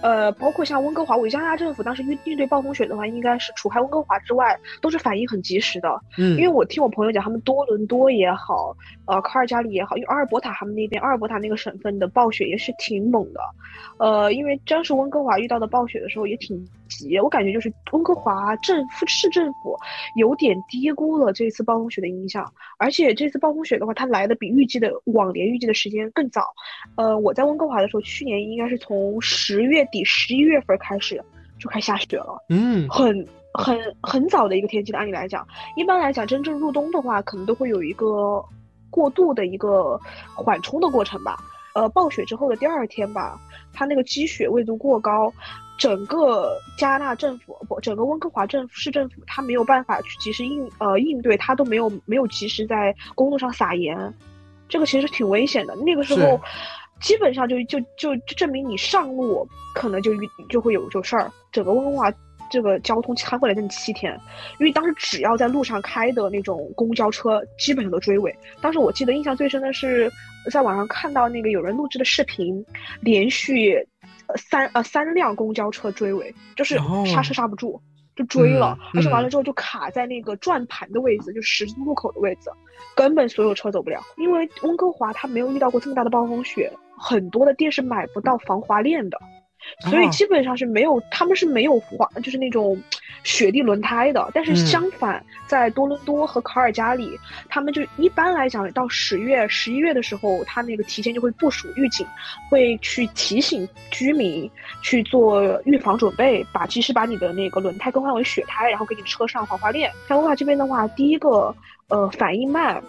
[0.03, 5.89] 呃，包括像温哥华，我加拿大政府当时应应对暴风雪的话，应该是除开温哥华之外，都是反应很及时的。
[6.19, 8.75] 嗯，因为我听我朋友讲，他们多伦多也好，
[9.07, 13.41] 呃，卡尔加里也好，因为阿尔伯塔他们那边，阿尔伯塔那个省份的暴雪也是挺猛的。
[13.99, 19.77] 呃，因为当时温哥华遇到的暴雪的时候也挺急，我感觉就是温哥华政府市政府
[20.17, 26.47] 有点低估了这次暴风雪的影响，而且这次暴风雪的话，它来的比预计的往年预计的时间更早。
[26.97, 31.23] 呃，我在温哥华的时候，去年应该是从十月底、十一月份开始
[31.59, 34.99] 就开始下雪了，嗯，很很很早的一个天气的。
[34.99, 38.45] 按理来讲，一般来讲，真正入冬的话，可能都会有一个
[38.89, 40.01] 过渡的一个
[40.35, 41.37] 缓冲的过程吧。
[41.75, 43.39] 呃，暴雪之后的第二天吧，
[43.73, 45.33] 它那个积雪纬度过高，
[45.79, 54.13] 整个加拿大政府不，整个温哥华政府市政府，它没有办法去及时应呃应对，它都没有没有及时在公路上撒盐，
[54.69, 55.77] 这个其实挺危险的。
[55.77, 56.41] 那个时候，
[57.01, 60.13] 基本上就就就就证明你上路可能就
[60.49, 61.33] 就会有有事儿。
[61.53, 62.13] 整个温哥华
[62.51, 64.19] 这个交通瘫痪了近七天，
[64.59, 68.35] 因为当时只要在路上开的那种公交车，基本上都追尾。
[68.61, 70.11] 当时我记得印象最深的是。
[70.51, 72.65] 在网上看到那个有人录制的视频，
[73.03, 73.77] 连续
[74.37, 77.79] 三呃三辆公交车追尾，就是刹车刹不住，
[78.17, 82.51] 就追了，而且完了之后就卡在那个转盘的位置，就十字路口的位置，
[82.97, 84.01] 根本所有车走不了。
[84.17, 89.19] 因为温哥华它没有遇到过这么大的暴风雪，很多的店是买不到防滑链的。
[89.91, 92.81] 所以基本上是没有，他们是没有滑，就是那种
[93.25, 94.31] 雪地轮胎的。
[94.33, 97.11] 但是相反，在多伦多和卡尔加里，
[97.47, 102.07] 他们就一般来讲，到十月、十一月的时候，他那个提前就会部署预警，
[102.49, 109.93] 会去提醒居民去做预防准备，把及时把你的那个轮胎更换为雪胎，然后给你车上防滑链。
[110.09, 111.55] 像温哥华这边的话，第一个
[111.89, 112.83] 呃反应慢，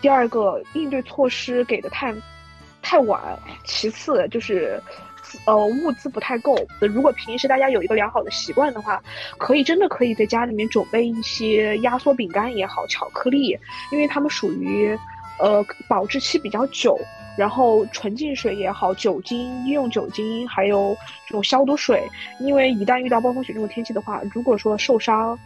[0.00, 2.12] 第二个应对措施给的太
[2.86, 3.20] 太晚，
[3.64, 4.80] 其次就是。
[5.44, 6.56] 呃，物资不太够。
[6.80, 9.02] 如果平时大家有一个良好的习惯的话，
[9.38, 13.58] 可以真的可以在家里面准备一些压缩饼干也好，巧克力，
[13.90, 14.96] 因为它们属于，
[15.40, 16.96] 呃，保质期比较久。
[17.36, 20.96] 然后纯净水也好，酒精、医用酒精，还有
[21.26, 22.08] 这种消毒水，
[22.40, 25.38] 因为一旦遇到暴风雪这种天气的话，如果说受伤，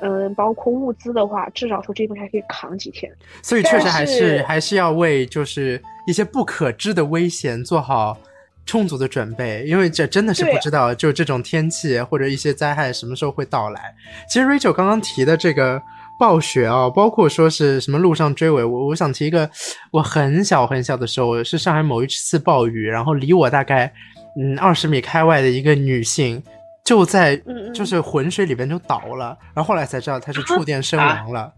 [0.00, 3.10] 嗯，包括物资的话，至少说这些东西还可以扛几天。
[3.42, 8.18] 所以确实还是还是要为就是一些不可知的危险做好。
[8.64, 13.92] 充足的准备，因为这真的是不知道，就这种天气或者一些灾害什么时候会到来。
[14.30, 15.82] 其实 Rachel 刚刚提的这个
[16.16, 19.50] 暴雪啊，包括说是什么路上追尾，我我想提一个，
[19.90, 23.92] 我很小很小的时候是上海某一次暴雨，然后离我大概
[24.40, 26.40] 嗯二十米开外的一个女性
[26.84, 27.34] 就在
[27.74, 31.52] 就是浑水里边就倒了，然后后来才知道她是触电身亡了。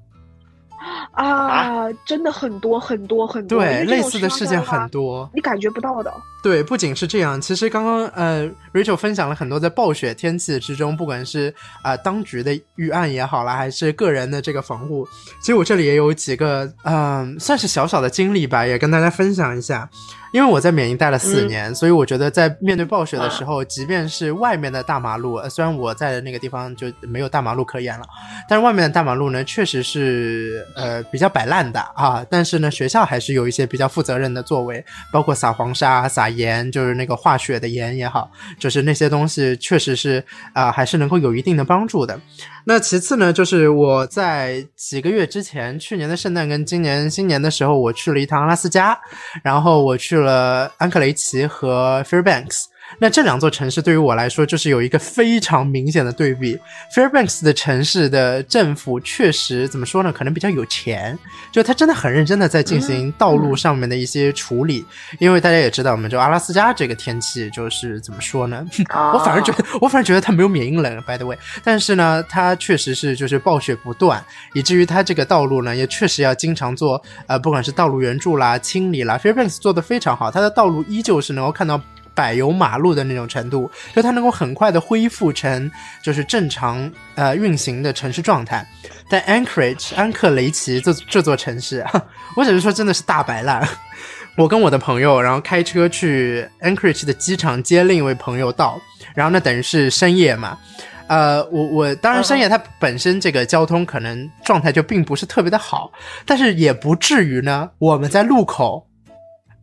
[1.13, 6.13] 啊，真的很多很多很多，对，类似的事件很多，你感觉不到的。
[6.43, 15.07] 对，不仅是这样，其实刚刚呃，Rachel 分享了很多在暴雪天气之中，不管是啊当局的预案也好啦，还是个人的这个防护，
[15.41, 19.89] 其实我这里也有几个嗯，算是小小的经历吧，也跟大家分享一下。
[20.35, 28.05] 因为我在缅因待了四年，所以我觉得在面对暴雪的时候，即便是外面的大马路，虽然我在的那个地方就没有大马路可言了，
[28.49, 32.27] 但是外面的大马路呢，确实是呃比较摆烂的啊。
[32.29, 40.21] 但是呢，学校还是有一些比较负责任的作为，包括撒黄沙、撒盐，就是那个化雪的盐也好，就是那些东西确实是
[40.53, 42.19] 啊，还是能够有一定的帮助的。
[42.67, 48.99] 那其次呢，就是我在几个月之前，去年的圣诞跟今年新年的时候，我去了一趟阿拉斯加，
[49.45, 52.65] 然后我去了了安克雷奇和 Fairbanks。
[52.99, 56.59] 那这两座城市对于我来说，就是有一个非常明显的对比。
[56.95, 60.13] Fairbanks 的城市的政府确实怎么说呢？
[60.13, 61.19] 可能比较有钱，
[61.53, 64.85] 就他真的很认真的在进行道路上面的一些处理。
[65.19, 68.65] 因为大家也知道，我们就阿拉斯加这个天气就是怎么说呢？
[69.13, 71.37] 我反而觉得，我反而觉得它没有缅因冷，by the way。
[71.63, 81.81] 但是呢，它确实是就是暴雪不断，以至于它这个道路呢，也确实要经常做呃，不管是道路援助啦、清理啦，Fairbanks 做的非常好，它的道路依旧是能够看到。
[82.15, 85.71] 柏油马路的那种程度，就它能够很快的恢复成
[86.03, 88.67] 就是正常呃运行的城市状态。
[89.09, 91.85] 但 Anchorage 安克雷奇这这座城市，
[92.37, 93.67] 我只是说真的是大白烂。
[94.37, 98.81] 我跟我的朋友，然后开车去 Anchorage 的机场接另一位朋友到，
[99.15, 100.59] 然后那等于是深夜嘛。
[101.07, 105.93] 呃，我我当然深夜它本身这个交通可能状态就并不是特别的好，
[106.27, 107.71] 但是也不至于呢。
[107.79, 108.89] 我们在路口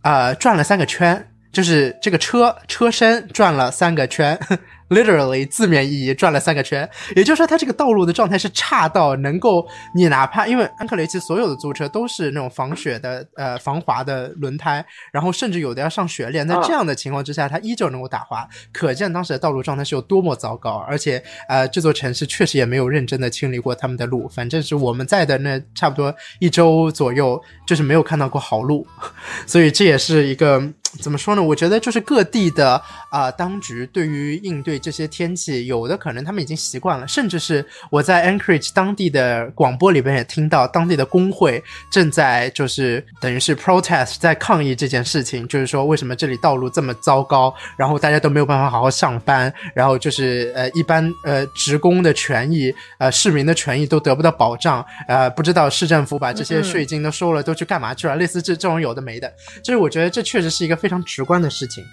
[0.04, 1.28] 呃转了三个圈。
[1.52, 4.40] 就是这个车车身转了三个圈。
[4.92, 6.86] literally 字面意义转了三个圈，
[7.16, 20.86] 也就是说它这个道路的状态是差到能够你哪怕因为安克雷奇所有的租车都是那种防雪的呃防滑的轮胎，然后甚至有的要上雪链，在这样的情况之下，它依旧能够打滑，可见当时的道路状态是有多么糟糕。
[20.86, 28.86] 而且呃这座城市确实也没有认真的清理过他们的路，反正是我们在的那差不多一周左右，就是没有看到过好路，
[29.48, 30.62] 所以这也是一个。
[31.00, 31.42] 怎么说呢？
[31.42, 59.32] 我觉得就是各地的啊，当局对于应对这些天气，有的可能他们已经习惯了，甚至是我在 Anchorage 当地的广播里边也听到，当地的工会正在就是等于是 protest 在抗议这件事情，就是说为什么这里道路这么糟糕，然后大家都没有办法好好上班，然后就是呃一般呃职工的权益，呃市民的权益都得不到保障，呃不知道市政府把这些税金都收了都去干嘛去了，类似这这种有的没的，
[59.64, 60.81] 就是我觉得这确实是一个。
[60.82, 61.86] 非常直观的事情，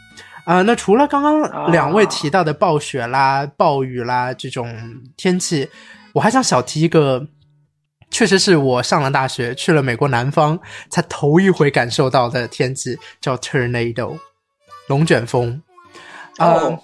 [0.45, 4.67] 啊，那除了刚刚两位提到的暴雪啦、暴雨啦这种
[5.15, 5.69] 天气，
[6.15, 7.29] 我还想小提一个，
[8.11, 10.59] 确实是我上了大学去了美国南方
[10.89, 14.17] 才头一回感受到的天气，叫 tornado
[14.87, 15.63] 龙卷风。
[16.39, 16.81] 哦，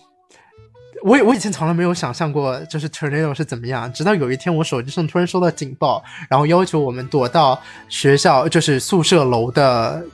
[1.02, 10.04] 我我以前从来没有想象过，就是 tornado 是怎么样，直到有一天我手机上突然收到警报，然后要求我们躲到学校，就是宿舍楼的。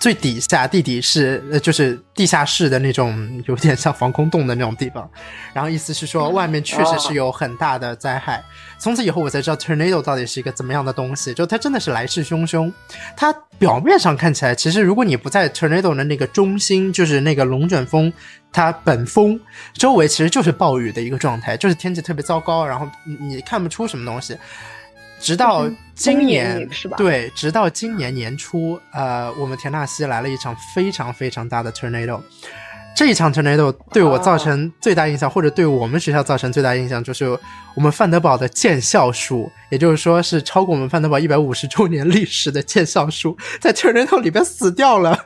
[0.00, 5.08] 最底下地底是，呃，就是地下室的那种， 有点像防空洞的那种地方。
[5.52, 8.42] 然后意思是说，外面确实是有很大的灾害。
[8.78, 11.34] 从此以后，我才知道 tornado 到底是一个怎么样的东西。
[11.34, 12.72] 就它真的是来势汹汹。
[13.14, 18.10] 它表面上看起来，其实如果你不在 tornado 的那个中心，就是那个龙卷风
[18.50, 19.38] 它本风
[19.74, 24.34] 周围，其实就是暴雨的一个状态，就是天气特别糟糕，然后你看不出什么东西。
[25.20, 26.68] 直到今年？
[26.96, 32.20] 对，直到今年年初，呃，我们田纳西来了一场非常非常大的 tornado。
[32.96, 37.38] 这一场 tornado 对我造成最大印象，或者对我们学校造成最大印象，就是
[37.74, 45.16] 我们范德堡的建校树，也就是说是超过我们范德堡一百五十周年历史的建校树，在 tornado 里边死掉了，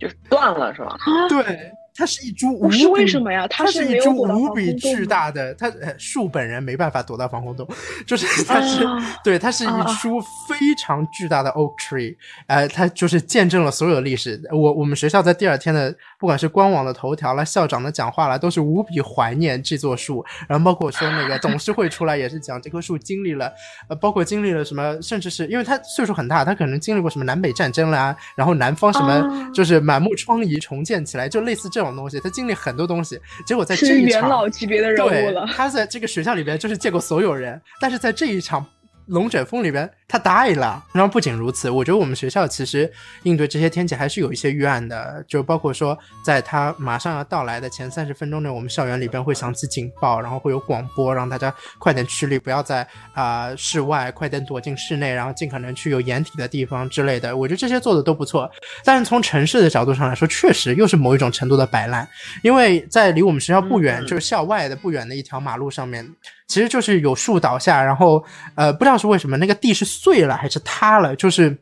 [0.00, 0.96] 就断了，是吧？
[1.28, 1.72] 对。
[1.94, 3.46] 它是一株，是为什么呀？
[3.48, 7.68] 它是一株无比巨大的，它树本人没办法躲到防空洞，
[8.06, 8.82] 就是它是
[9.22, 9.68] 对，它是一
[10.00, 10.18] 株
[10.48, 12.16] 非常巨大的 oak tree，
[12.46, 14.40] 呃，它就是见证了所有的历史。
[14.50, 20.24] 我我们学校在第二天的，不管是官网的头条啦，校长的讲话啦，都是无比怀念这座树。
[20.48, 23.52] 然后包括说那个董事会出来也是讲这棵树经历了，
[23.88, 31.81] 呃，包括经历了什么，甚至是因为它岁数很大，它可能经历过什么南北战争啦，然后南方什么就是满目疮痍重建起来，就类似这。
[31.82, 35.46] 这种东西，他经历很多东西，结果在这一场元老级别的人物了。
[35.54, 38.64] 他在这个学校里边就是见过所有人，但是在这一场。
[39.12, 40.82] 龙卷风里边，他 die 了。
[40.92, 42.90] 然后不仅如此，我觉得我们学校其实
[43.22, 57.36] 应对这些天气还是有一些预案的，就包括说，在它马上要到来的前三十分钟内，我们校园里边会响起警报，然后会有广播，让大家快点驱离，不要在啊室外，快点躲进室内，然后尽可能去有掩体的地方之类的。
[57.36, 58.50] 我觉得这些做的都不错。
[58.82, 62.08] 但是从城市的角度上来说，确实又是某一种程度的摆烂，
[62.42, 66.08] 因为在离我们学校不远，就是校外的不远的一条马路上面。
[66.48, 68.24] 其实就是有树倒下，然后
[68.54, 71.56] 呃，不知道是为什么那个地是碎了还是塌了，就是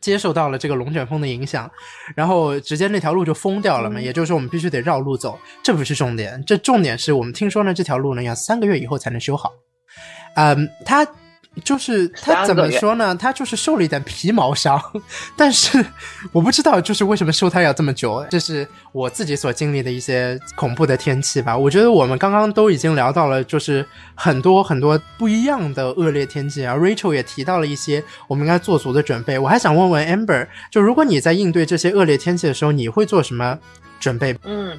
[0.00, 1.70] 接受到了这个龙卷风的影响，
[2.14, 4.00] 然后直接那条路就封掉了嘛。
[4.00, 5.38] 也就是说，我们必须得绕路走。
[5.62, 9.52] 这不是重点，这重点是我们听说呢，这条路呢要三个月以后才能修好。
[10.34, 11.06] 嗯，它。
[11.62, 13.14] 就是他怎么说呢？
[13.14, 14.80] 他就是受了一点皮毛伤，
[15.36, 15.84] 但是
[16.32, 18.24] 我不知道就是为什么受他要这么久。
[18.30, 21.56] 这是我自己所经历的一些恐怖的天气吧。
[21.56, 23.84] 我觉得我们刚刚都已经聊到了，就是
[24.14, 26.74] 很多很多不一样的恶劣天气啊。
[26.74, 29.38] Rachel 也提到了一些我们应该做足的准备。
[29.38, 33.58] 我还想问问 Amber，就如果你在应对这些恶劣天气的时候，你会做什么
[34.00, 34.34] 准备？
[34.44, 34.78] 嗯，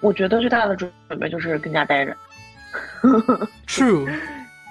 [0.00, 2.16] 我觉得最大的准准备就是跟家待着。
[3.66, 4.08] True。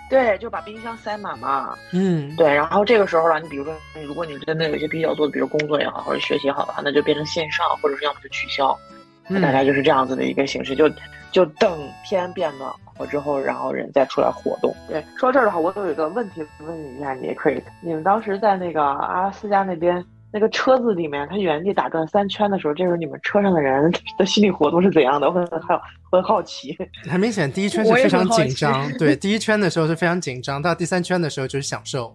[0.09, 1.77] 对，就把冰箱塞满嘛。
[1.91, 3.73] 嗯，对，然后这个时候了，你比如说，
[4.05, 8.77] 如果你真的有一些必须要做的，比如工作也好，或者学习也好的话，那就变成线上，或者是要么就取消。
[9.27, 10.87] 那大概就是这样子的一个形式，就
[11.31, 14.71] 就等天变暖和之后，然后人再出来活动。
[14.87, 20.05] 对，说到这儿的话，我有一个问题问你一下，你也可以你们当时在那个阿拉斯加那边？
[20.35, 25.29] 那个车子里面，它原地打转三圈的时候，这时候你们车上的人 的心理活动是怎样的？
[25.29, 25.81] 我很好，
[26.11, 26.77] 很好奇。
[27.09, 32.13] 很明显，第一圈是非常紧张，对，第一圈的时候是非常紧张，到第三圈的时候就是享受。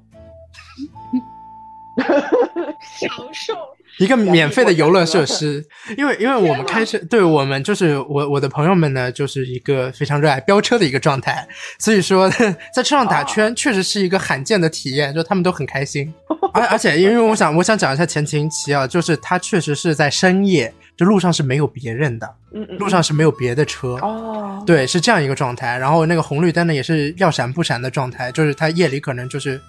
[2.82, 3.54] 享受，
[3.98, 5.64] 一个免费的游乐设施，
[5.96, 11.46] 因为因为我们开车，对我们就是我我的朋友们呢，就是一个非常热爱飙车的一个状态，
[11.78, 12.30] 所以说
[12.74, 16.12] 在车上打圈确实是一个罕见的体验，就他们都很开心。
[16.54, 25.76] 而而且因为我想我想讲一下前情提要，就是它确实是在深夜，就路上是没有别人的，嗯嗯，路上是没有别的车，哦，对，是这样一个状态。
[25.78, 29.60] 然后那个红绿灯呢也是要闪不闪的状态，就是它夜里可能就是。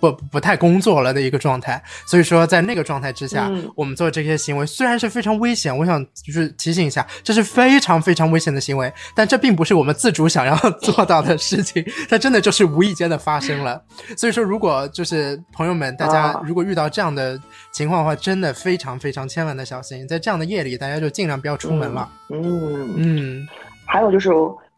[0.00, 13.80] 不不太工作了的一个状态，所以说在那个状态之下，嗯我们做这些行为虽然是非常危险，我想就是提醒一下，这是非常非常危险的行为，但这并不是我们自主想要 做到的事情，它真的就是无意间的发生了。
[14.16, 17.38] 所以说，如果就是朋友们，大家啊如果遇到这样的
[17.70, 22.08] 情况的话，真的非常非常千万的小心，在这样的夜里，大家就尽量不要出门了。
[22.30, 23.48] 嗯，嗯
[23.86, 24.30] 还有就是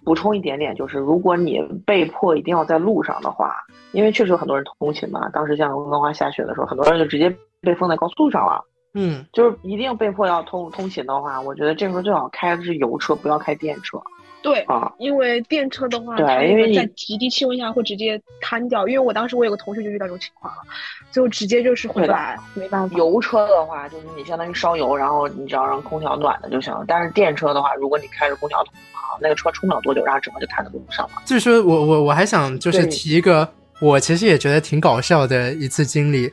[0.05, 3.55] 补充一点点，就是如果你被迫一定要在路上的话，
[3.93, 8.65] 因为确实有很多人通勤嘛，当时像温哥华下雪的时候，很多人就直接被封在高速路上了。
[8.95, 13.99] 嗯，就是一定被迫要通通勤的话，我觉得这时候最好开的是油车，不要开电车
[14.43, 14.93] 对，啊。
[14.99, 18.87] 因为电车的话，它因为在极低气温下会直接瘫掉。
[18.89, 20.63] 因为我当时我有个同学就遇到这种情况了，
[21.11, 22.97] 就直接就是回来，没办法。
[22.99, 26.85] 油车的话，就是你相当于烧油，然后你只要让空调暖的就行了。
[26.87, 28.59] 但是电车的话，如果你开着空调
[28.93, 31.23] 啊，那个车充不了多久，然后整个就瘫在路上了。
[31.25, 33.49] 所以说我我我还想就是提一个，
[33.81, 36.31] 我其实也觉得挺搞笑的一次经历，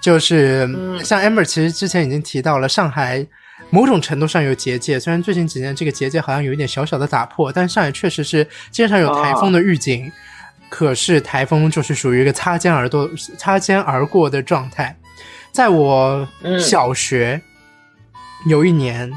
[0.00, 3.26] 就是嗯像 Amber 其实之前已经提到了上海。
[3.74, 10.12] 某种程度上有结界，虽然最近几年这个结界好像有一点小小的打破，但上海确实是经常有台风的预警，
[10.68, 14.94] 可是台风就是属于一个擦肩而过、擦肩而过的状态。
[15.52, 17.40] 在我嗯小学、
[18.46, 19.10] 有一年，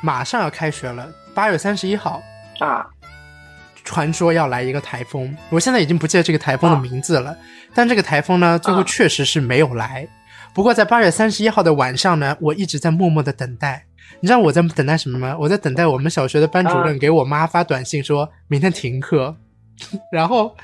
[0.00, 2.22] 马上要开学了，八月三十一号，
[2.60, 2.86] 啊，
[3.84, 7.36] 传说要来一个台风，我现在已经不记得这个台风的名字了，
[7.74, 10.08] 但这个台风呢，最后啊确实是没有来。
[10.54, 13.86] 不过在八月三十一号的晚上呢，我一直在默默的等待。
[14.20, 15.36] 你知道我在等待什么吗？
[15.40, 19.34] 我在等待我们小学的班主任啊给我妈发短信说明天停课，
[20.12, 20.54] 然后，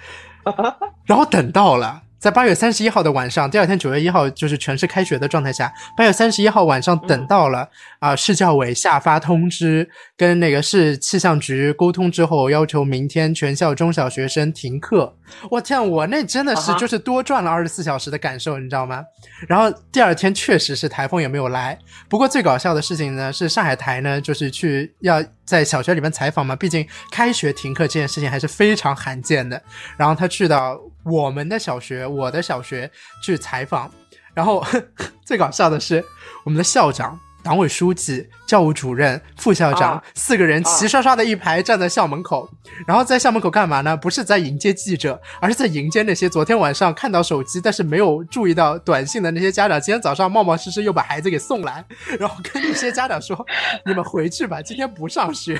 [1.07, 2.03] 然后等到了。
[2.19, 7.69] 在八月三十一号的晚上，第二天九月一号就是全市开学的状态下，八月三十一号晚上等到了
[8.01, 15.15] 啊、市教委下发通知，跟那个市气象局沟通之后，要求明天全校中小学生停课。
[15.51, 19.05] 我天，我那真的是就是多赚了二十四小时的感受，你知道吗？
[19.47, 29.61] 然后第二天确实是台风也没有来，不过最搞笑的事情呢是上海台呢就是去要在小学里面采访嘛，毕竟开学停课这件事情还是非常罕见的。
[29.97, 32.91] 然后他去到我们的小学，我的小学
[33.23, 33.91] 去采访，
[34.35, 34.63] 然后
[35.25, 36.05] 最搞笑的是
[36.45, 37.19] 我们的校长。
[37.49, 42.47] 党委书记、教务主任、副校长、啊四个人齐刷刷的一排站在校门口，
[42.87, 43.97] 然后在校门口干嘛呢？
[43.97, 49.81] 不是在迎接记者，而是在迎接那些昨天晚上看到手机但是没有注意到短信的那些家长。
[49.81, 51.83] 今天早上冒冒失失又把孩子给送来，
[52.21, 53.47] 然后跟那些家长说
[53.87, 55.59] ：“你们回去吧，今天不上学。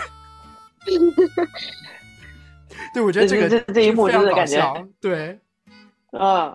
[2.93, 4.87] ”对，我觉得这个这一幕真的感觉笑。
[5.01, 5.39] 对，
[6.13, 6.55] 嗯，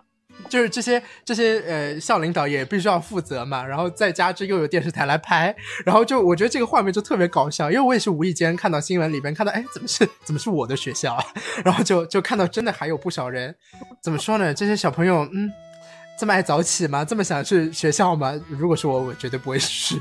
[0.50, 11.26] 就是这些这些呃校领导也必须要负责嘛，然后再加之又有电视台来拍，然后就我觉得这个画面就特别搞笑，因为我也是无意间看到新闻里边看到，哎，怎么是怎么是我的学校啊？
[11.64, 13.56] 然后就就看到真的还有不少人，
[14.02, 14.54] 怎么说呢？
[14.54, 15.52] 这些小朋友，嗯，
[16.20, 17.04] 这么爱早起吗？
[17.04, 18.34] 这么想去学校吗？
[18.50, 20.00] 如果是我，我绝对不会去。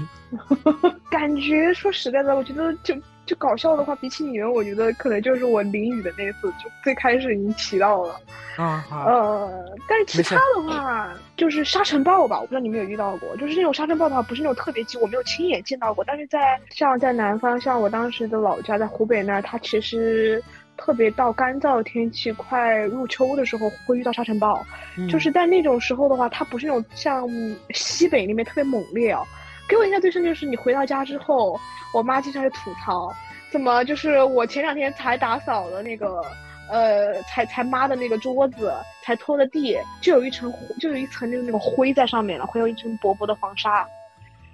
[1.11, 2.95] 感觉说实在的，我觉得就
[3.25, 8.21] 就搞笑的话，比起你们，我觉得可能就是我淋雨的那次，就最开始已经提到了。
[8.57, 13.35] 啊好，呃，但是其他的话，就是沙尘暴吧，我不知道你们有遇到过。
[13.37, 16.05] 就是那种沙尘暴的话，不是那种特别急，我没有亲眼见到过。
[16.05, 20.43] 但是在像在南方，像我当时的老家在湖北那儿，它其实
[20.77, 24.63] 特别到干燥的天气，快入秋的时候会遇到沙尘暴。
[24.99, 27.27] 嗯就是在那种时候的话，它不是那种像
[27.71, 29.25] 西北那边特别猛烈哦。
[29.73, 31.59] 给我印象最深就是你回到家之后，
[31.95, 33.11] 我妈经常会吐槽，
[33.51, 36.21] 怎么就是我前两天才打扫了那个，
[36.69, 38.71] 呃，才才抹的那个桌子，
[39.03, 43.89] 才拖的地，就有一层就有一层就是那个灰在上面了，会有一层薄薄的黄沙。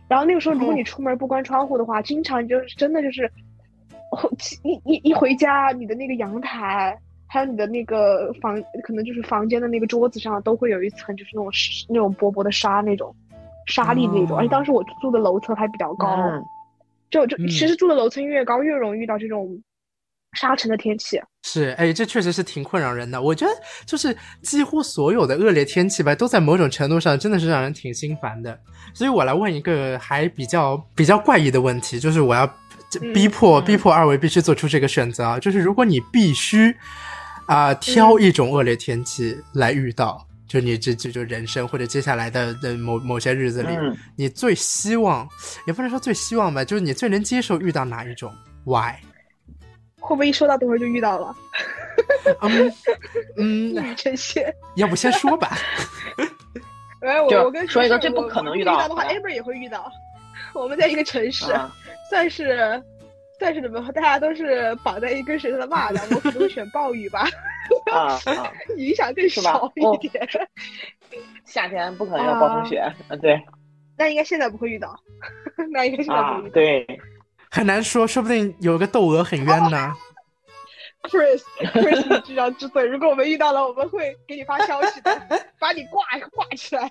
[0.06, 3.28] 然后那个时候，如果你出门不关窗户的话，经常就是真的就是，
[4.62, 6.96] 一一一回家，你的那个阳台。
[7.30, 11.52] 还有你的那个房，可能就是房间的那个桌子上都会有一层，就是那种
[11.88, 13.14] 那种薄薄的沙那种，
[13.68, 14.36] 沙粒那种。
[14.36, 16.42] 哦而且当时我住的楼层还比较高，嗯
[17.10, 19.48] 就就嗯其实住的楼层越高，越容易遇到这种
[20.32, 21.20] 沙尘的天气。
[21.42, 23.22] 是，哎，这确实是挺困扰人的。
[23.22, 23.52] 我觉得
[23.86, 28.58] 就是几乎所有的恶劣天气吧，都在某种程度上真的是让人挺心烦的。
[28.92, 32.46] 所以我来问一个还比较比较怪异的问题，就是我要
[33.14, 36.76] 逼迫、嗯逼迫二位必须做出这个选择啊，就是如果你必须
[37.46, 45.28] 啊、挑一种恶劣天气来遇到，就你这这就人生或者接下来的的某某些日子里，嗯你最希望，
[45.66, 48.32] 也不能说最希望吧，就是你最能接受遇到哪一种
[48.64, 48.94] ？Why？
[50.00, 51.36] 会不会一说到等会儿就遇到了？
[52.40, 52.66] 嗯
[53.36, 54.50] 一嗯，语成谶。
[54.76, 55.58] 要不先说吧。
[57.02, 59.90] 哎，我我跟说一个我最不可能我遇遇到的话，Amber 也会遇到。
[60.54, 61.70] 我们在一个城市，啊
[62.10, 62.82] 算是
[63.38, 63.80] 算是怎么？
[63.92, 67.28] 大家都是绑在一根绳上的蚂蚱，我可能会选暴雨吧，
[67.92, 68.52] 啊啊！
[68.76, 70.26] 影响更少哦一点。
[71.44, 73.40] 夏天不可能有暴风雪，啊对
[73.96, 74.94] 那应该现在不会遇到，
[75.72, 76.54] 那应该现在不啊会遇到。
[76.54, 77.00] 对，
[77.50, 79.92] 很难说，说不定有个窦娥很冤呢。
[81.04, 81.40] Chris
[81.72, 85.10] Chris，你知道之对，如果我们遇到了，我们会给你发消息的，
[85.58, 86.90] 把你挂挂起来。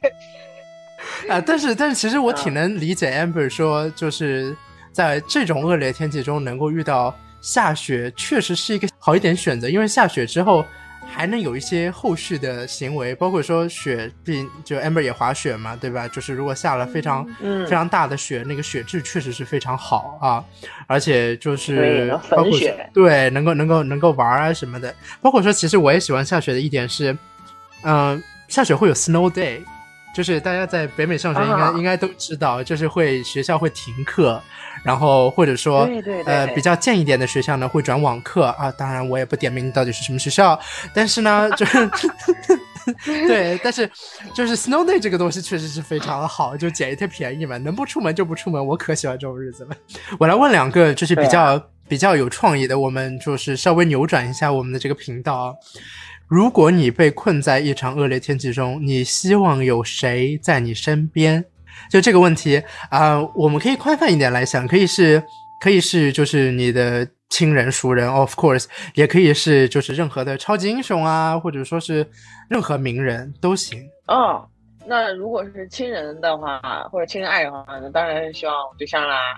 [1.30, 4.56] 啊，但是但是其实我啊挺能理解 Amber 说，就是
[4.98, 10.66] 在这种恶劣天气中能够遇到下雪，确实是一个好一点选择，因为下雪之后
[11.06, 16.08] 还能有一些后续的行为，包括说雪，毕竟就 Amber 也滑雪嘛，对吧？
[16.08, 17.64] 就是如果下了非常、嗯。
[17.68, 20.44] 非常大的雪，那个雪质确实是非常好啊，
[20.88, 24.92] 而且就是能包括粉雪对，能够能够能够玩啊什么的。
[25.22, 27.16] 包括说，其实我也喜欢下雪的一点是，
[27.84, 29.60] 嗯、下雪会有 snow day，
[30.16, 31.74] 就是大家在北美上学应该、啊。
[31.78, 34.42] 应该都知道，就是会学校会停课，
[34.84, 38.72] 然后或者说对对对呃比较贱一点的学校呢会转网课啊。
[38.72, 40.60] 当然我也不点名到底是什么学校，
[40.94, 41.90] 但是呢就是。
[43.06, 43.90] 对，但是
[44.34, 49.76] 就是 snow day 这个东西确实是非常的好，就捡一天便宜嘛，能不出门就不出门，我可喜欢这种日子了。
[50.18, 55.54] 我来问两个，就是比对较、比较有创意的，我们就是稍微扭转一下我们的这个频道啊。
[56.30, 61.44] 如果你被困在一场恶劣天气中，你希望有谁在你身边？
[61.90, 65.24] 就这个问题啊、我们可以宽泛一点来想，可以是
[65.60, 72.06] 可以是就是你的亲人熟人，of course，也可以是就是任何的超级英雄啊，或者说是
[72.50, 73.84] 任何名人都行。
[74.08, 74.48] 哦，
[74.86, 76.60] 那如果是亲人的话，
[76.92, 79.36] 或者亲人爱人的话，那当然是希望我对象啦。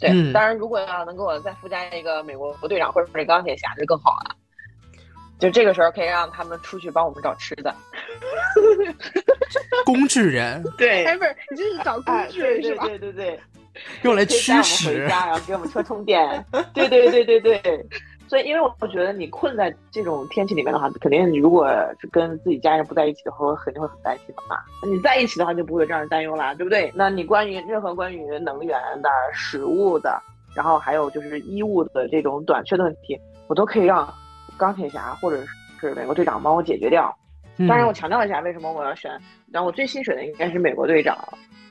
[0.00, 4.34] 对，嗯当然如果要能给我再附加一个美国队长或者是钢铁侠，就更好了。
[5.38, 7.74] 就这个时候可以让他们出去帮我们找吃的。
[9.84, 12.86] 工具人对哎，不是，你这是找工哎，具对对人是吧？
[12.86, 13.40] 对对对，
[14.02, 16.44] 用来驱使，我们回家，然后给我们车充电。
[16.74, 17.86] 对对对对对。
[18.28, 21.68] 所以，因为我觉得你困在这种天气里面的话，肯定你如果
[22.00, 24.56] 是跟自己家人不在一起的话，肯定会很担心的嘛。
[24.84, 26.90] 你在一起的话，就不会有这样的担忧啦，对不对？
[26.92, 30.20] 那你关于任何关于能源的、食物的，
[30.56, 33.16] 然后还有就是衣物的这种短缺的问题，
[33.46, 34.12] 我都可以让
[34.58, 35.44] 钢铁侠或者
[35.80, 37.14] 是美国队长帮我解决掉。
[37.58, 39.10] 嗯当然，我强调一下，为什么我要选？
[39.50, 41.16] 然后我最心水的应该是美国队长，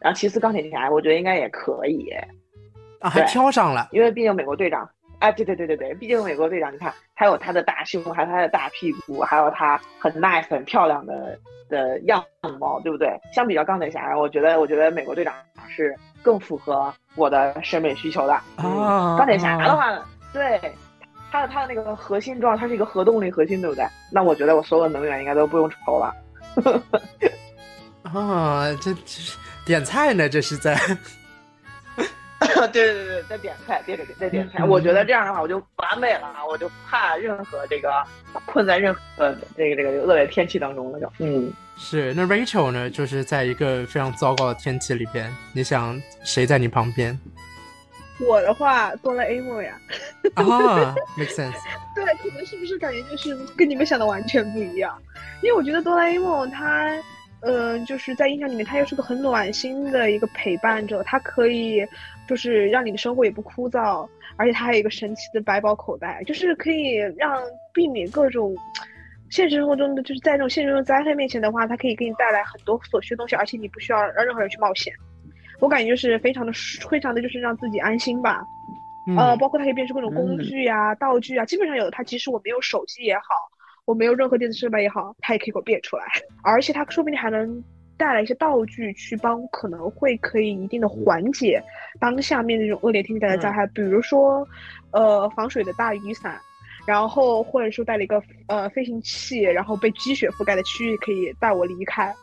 [0.01, 2.09] 然后其次钢铁侠，我觉得应该也可以，
[2.99, 11.37] 啊，还挑上了，因为毕竟美国队长，哎，对对对对对，毕竟美国队长，你看他有他的大胸，还有他的大屁股，还有他很 nice 很漂亮的
[11.69, 12.23] 的样
[12.59, 13.15] 貌，对不对？
[13.31, 15.35] 相比较钢铁侠，我觉得我觉得美国队长
[15.67, 18.35] 是更符合我的审美需求的。
[18.57, 20.59] 嗯啊钢铁侠的话，对。
[21.35, 23.85] 他的它的那个核心状，它是一个核动力核心，对不对？
[24.11, 26.15] 那我觉得我所有的能源应该都不用愁了。
[28.03, 29.33] 啊，这这
[29.65, 30.79] 点菜呢，这是在。
[32.71, 34.59] 对对对对，在点菜，对对对，在点菜。
[34.59, 37.91] 嗯我觉得这样的话，我就完美了，我就不怕任何这个
[38.45, 41.51] 困在任何这个这个恶劣天气当中了，就嗯。
[41.77, 42.89] 是，那 Rachel 呢？
[42.89, 47.19] 就是在一个非常糟糕的天气里边，你想谁在你旁边
[48.19, 49.79] 我的话，哆啦 A 梦呀。
[50.35, 51.55] 啊？Make sense。
[51.93, 54.97] 对，可能是不是感觉就是跟你们想的完全不一样？
[55.41, 56.89] 因为我觉得哆啦 A 梦它，
[57.41, 61.85] 呃，就是在印象里面，它又是个很暖心的一个陪伴者，它可以
[62.27, 64.07] 就是让你的生活也不枯燥，
[64.37, 67.41] 而且它还有一个神奇的百宝口袋，就是可以让
[67.73, 68.55] 避免各种。
[69.31, 74.93] 现实生活中的就是在这种现实中的灾害面前的话，它可以给你带来很多所需的东西，而且你不需要让任何人去冒险。
[75.59, 76.51] 我感觉就是非常的
[76.89, 78.45] 非常的就是让自己安心吧。
[79.05, 79.15] 嗯。
[79.17, 83.23] 呃，包括它可以变成各种工具呀、道具啊，基本上有的它即使我没有手机也好，
[83.85, 86.05] 我没有任何电子设备也好，它也可以给我变出来，
[86.43, 87.63] 而且它说不定还能
[87.97, 91.61] 带来一些道具去帮，可能会可以一定的缓解
[91.99, 94.45] 当下面那种恶劣天气带来的灾害，比如说，
[94.91, 96.37] 呃，防水的大雨伞。
[96.85, 102.13] 然后或者说带了一个呃飞行器，然后被积雪覆盖的区域可以带我离开，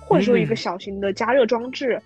[0.00, 0.56] 或者说一个嗯。
[0.56, 1.98] 小型的加热装置，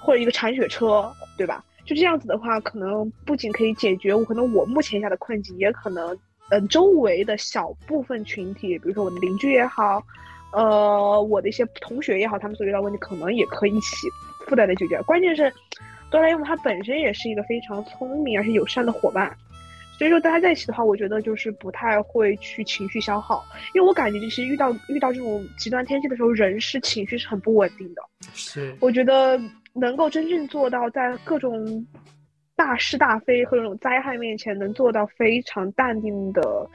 [0.00, 1.64] 或者一个铲雪车，对吧？
[1.84, 6.14] 就这样子的话，可能不仅可以解决我可能我目前下的困境，也可能
[6.50, 10.02] 呃周围的小部分群体，比如说我的邻居也好，
[10.52, 14.06] 呃我的一些同学也好，他们所遇到的问题可能也可以一起
[14.46, 15.00] 附带的解决。
[15.02, 15.50] 关键是
[16.10, 19.34] 哆啦 A 梦它本身也是一个非常聪明而且友善的伙伴，
[19.98, 23.42] 所以说大家在一起的话，我觉得就是不太会去情绪消耗，
[23.74, 28.02] 因为我感觉其实遇到遇到这种极端天气的时候，人是情绪是很不稳定的。
[28.34, 29.40] 是，我觉得
[29.78, 31.86] 能够真正做到在各种
[32.56, 36.68] 大是大非和这种灾害面前能做到非常淡定的。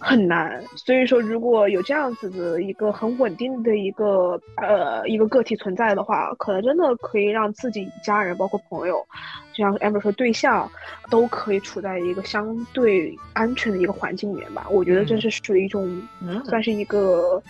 [0.00, 8.96] 很难，所以说如果有这样子的一个很稳定的一个呃一个个体存在的话，可能真的可以让自己家人包括朋友，
[9.54, 10.70] 就像 amber 说对象，
[11.10, 14.66] 都可以处在一个相对安全的一个环境里面吧。
[14.68, 15.88] 我觉得这是属于一种，
[16.44, 17.42] 算是一个，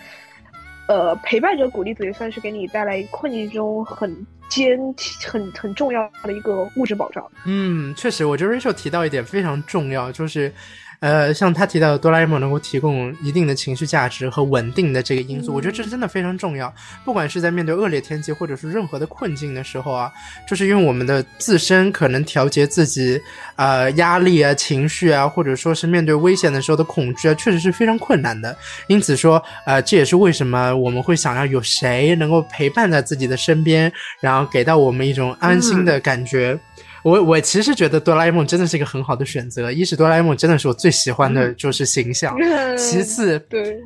[0.87, 4.79] 呃陪伴者鼓励者，也算是给你带来困境中很坚
[5.25, 7.23] 很很重要的一个物质保障。
[7.45, 10.51] 嗯，确实，我觉得 Rachel 提到一点非常重要，就是。
[10.99, 16.73] 呃，像他提到的哆啦 A 梦能够提供一定的情绪价值和稳定的这个因素，我觉得这真的非常重要。
[17.03, 20.11] 不管是在面对恶劣天气，或者是任何的困境的时候啊，
[20.47, 23.19] 就是因为我们的自身可能调节自己，
[23.55, 28.55] 呃，压力啊、情绪啊，或者说是面对危险的时候的恐惧啊，确实是非常困难的。
[28.87, 36.57] 因此说，呃，这也是为什么我们会想要有谁能够陪伴在自己的身边，然后给到我们一种安心的感觉。
[37.05, 39.71] 我我其实觉得哆啦 A 梦真的是一个很好的选择。
[39.71, 42.35] 一是哆啦 A 梦真的是我最喜欢的就是形象，
[42.75, 43.77] 其次对，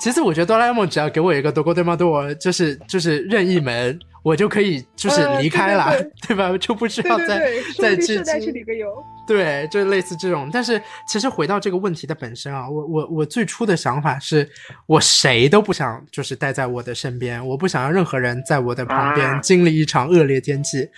[0.00, 1.96] 其次我觉得哆啦 A 梦只要给我一个多国对吗？
[1.96, 5.92] 对我就是就是任意门，我就可以就是离开了，
[6.28, 6.56] 对吧？
[6.58, 7.40] 就不需要再
[7.76, 8.86] 再去再去旅个游。
[9.26, 10.48] 对，就类似这种。
[10.52, 14.48] 但是其实回到这个问题的本身啊，我我我最初的想法是
[14.86, 20.88] 我谁都不想就是待在我的身边，我不想让任何人在我的旁边经历一场恶劣天气，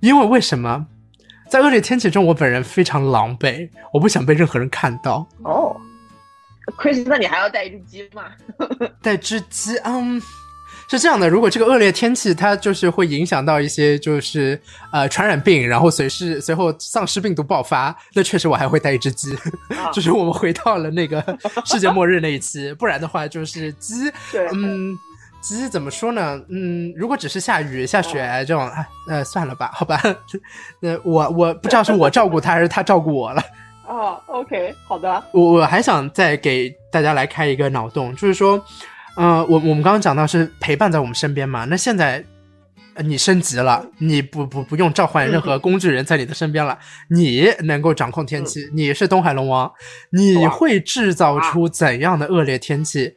[0.00, 0.86] 因为为什么？
[1.48, 5.26] 在恶劣天气中，我本人非常狼狈，我不想被任何人看到。
[5.44, 5.76] 哦
[6.78, 8.24] ，Chris，那你还要带一只鸡吗？
[9.00, 10.20] 带只鸡，嗯，
[10.90, 11.28] 是这样的。
[11.28, 14.60] 如果这个恶劣天气它就是会影响到一些就是
[14.92, 19.36] 呃传染病，然后随时随后丧尸病毒爆发，那确实我还会带一只鸡。
[19.92, 21.22] 就是我们回到了那个
[21.66, 24.10] 世界末日那一期，不然的话就是鸡，
[24.52, 24.98] 嗯。
[25.46, 26.40] 其实怎么说呢？
[26.48, 28.66] 嗯，如果只是下雨下雪这种，
[29.06, 30.00] 呃，算了吧， 好吧。
[30.80, 33.42] 那我我不知道是我照顾他还是他照顾我了。
[33.86, 35.22] 哦，OK，好的。
[35.32, 38.58] 我我还想再给大家来开一个脑洞，就是说，
[39.16, 41.66] 嗯，我我们刚刚讲到是陪伴在我们身边嘛。
[41.66, 42.24] 那现在
[43.04, 46.78] 你升级了，你不不不用召唤任何工具人在你的身边了，
[47.10, 49.70] 你能够掌控天气，你是东海龙王，
[50.10, 53.14] 你会制造出怎样的恶劣天气？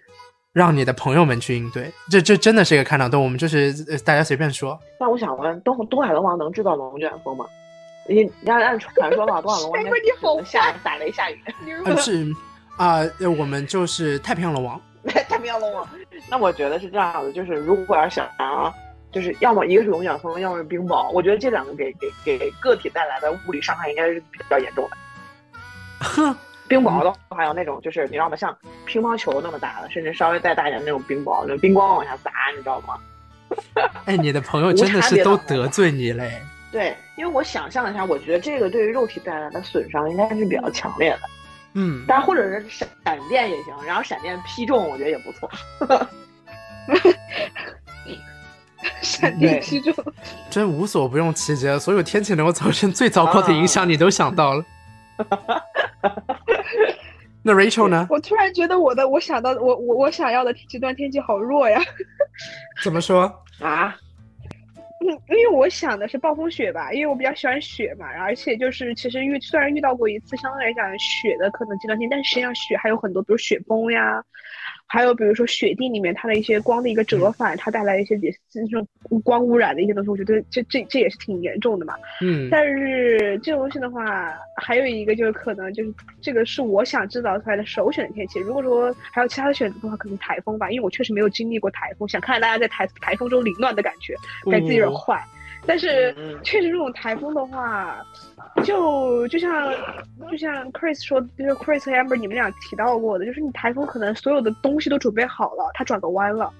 [0.58, 3.24] 让你的朋友们去应对，这这真的是一个看脑洞。
[3.24, 4.78] 我们就是大家随便说。
[5.00, 7.46] 那我想问，东东海龙王能制造龙卷风吗？
[8.08, 11.40] 你按按传说嘛， 东海龙王应该下打雷下雨。
[12.00, 12.26] 是
[12.76, 13.02] 啊，
[13.38, 14.82] 我们就是太平洋龙王。
[15.30, 15.88] 太平洋龙王。
[16.28, 18.74] 那我觉得是这样的，就是如果要想啊，
[19.12, 21.12] 就是要么一个是龙卷风，要么是冰雹。
[21.12, 21.94] 我觉得这两个给
[22.26, 24.98] 给给个体带来的物理伤害应该是比较严重的。
[26.00, 26.36] 哼。
[26.68, 28.36] 冰雹的，还有那种就是你知道吗？
[28.36, 28.56] 像
[28.86, 32.98] 乒乓球那么大的，甚至稍微再大一点那种冰雹，那冰光往下砸，你知道吗？
[34.06, 36.42] 哎，你的朋友真的是都得罪你嘞？
[36.72, 41.20] 对，因为我想象一下，我觉得这个对于肉体带来的损伤应该是比较强烈的。
[41.74, 45.50] 嗯，但或者是闪闪电也行，然后闪电劈中，我觉得也不错。
[49.02, 49.94] 闪电劈中，
[50.50, 54.64] 真无所不用其极，所有天气能够造成最糟糕的影响，你都想到了。
[57.44, 58.08] 那 Rachel 呢？
[58.10, 61.80] 我突然觉得我的，我想到我我我想要的极端天气好弱呀。
[62.84, 63.22] 怎么说
[63.62, 63.96] 啊？
[65.00, 74.24] 嗯，因为我想的是暴风雪吧，因为我比较喜欢雪嘛，而且就是其实遇虽然遇到过一次相对来讲雪的可能极端天，但实际上雪还有很多，比如雪崩呀。
[74.88, 78.88] 还有比如说雪地里面它的一些光的一个折返，它带来一些也是这种
[79.24, 81.94] 光污染的一些东西，我觉得这这这也是挺严重的嘛。
[82.22, 82.48] 嗯。
[82.50, 88.40] 但是这东西的话，还有一个就是可能就是这个是我想制造出来的首选的天气。
[88.40, 94.16] 如果说还有其他的选择的话，可能台风吧，因为我确实没有经历过台风，想看看大家在台台风中凌乱的感觉，
[94.50, 95.22] 感觉自己有点坏。
[95.66, 97.98] 但是确实这种台风的话。
[98.64, 99.72] 就就像
[100.32, 106.52] 就像 Chris 说，就是 Chris 和 Amber 你们俩提到过的，就是你台风可能所有的东西都准备好了，它转个弯了，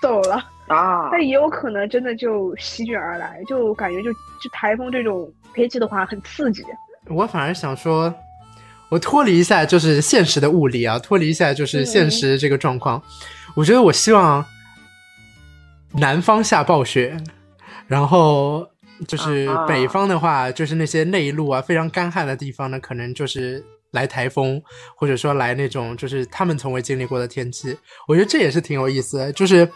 [0.00, 6.64] 走了啊，但也有可能真的就席卷而来，就感觉就就台风这种天气的话很刺激。
[7.10, 8.12] 我反而想说，
[8.88, 13.02] 我脱离一下就是现实的物理啊，脱离一下就是现实这个状况，
[13.54, 14.42] 我觉得我希望
[15.92, 17.14] 南方下暴雪，
[17.86, 18.68] 然后。
[19.08, 24.62] 就是北方的话，就是那些内陆啊，非常干旱的地方呢，可能就是来台风，
[24.96, 27.76] 或者说来那种就是他们从未经历过的天气。
[28.06, 29.32] 我觉得这也是挺有意思的。
[29.32, 29.68] 就是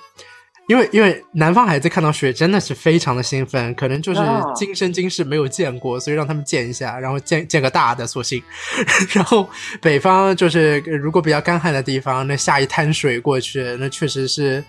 [0.69, 4.21] 因为因为南方孩子看到雪真的是非常的兴奋，可能就是
[4.55, 8.41] 今生今世没有见过，所以让他们见一下，然后见见个大的，索性。
[9.13, 9.51] 然后
[9.83, 14.63] 北方就是如果比较干旱的地方，那下一滩水过去，那确实是，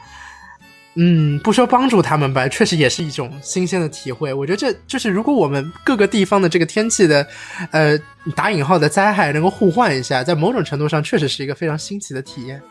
[1.02, 4.34] 嗯，不说帮助他们吧，确实也是一种新鲜的体会。
[4.34, 7.26] 我觉得这就是如果我们各个地方的这个天气的，
[7.72, 7.98] 呃，
[8.36, 12.62] 打引号的灾害能够互换一下，在某种程度上确实是一个非常新奇的体验。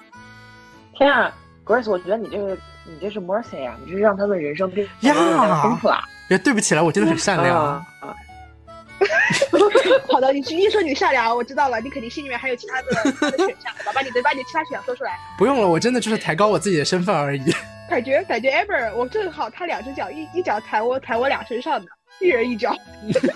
[0.96, 1.32] 天啊
[1.64, 2.56] ，Grace，我觉得你这个。
[2.90, 6.00] 你这是 mercy 呀，你这是让他们人生变得更丰富啊！
[6.26, 7.54] 别，对不起了，我真的很善良。
[7.54, 7.86] 啊。
[10.10, 15.18] 好的，你直接说你善良，我知道了，你肯定心里面还有其他的选项，把把你的把你其他选项说出来。
[15.36, 17.52] 不用了，我真的就是抬高我自己的身份而已。
[17.88, 22.76] 感觉感觉 ever，我正好他两只脚一一脚踩我踩我俩身上的，一人一脚。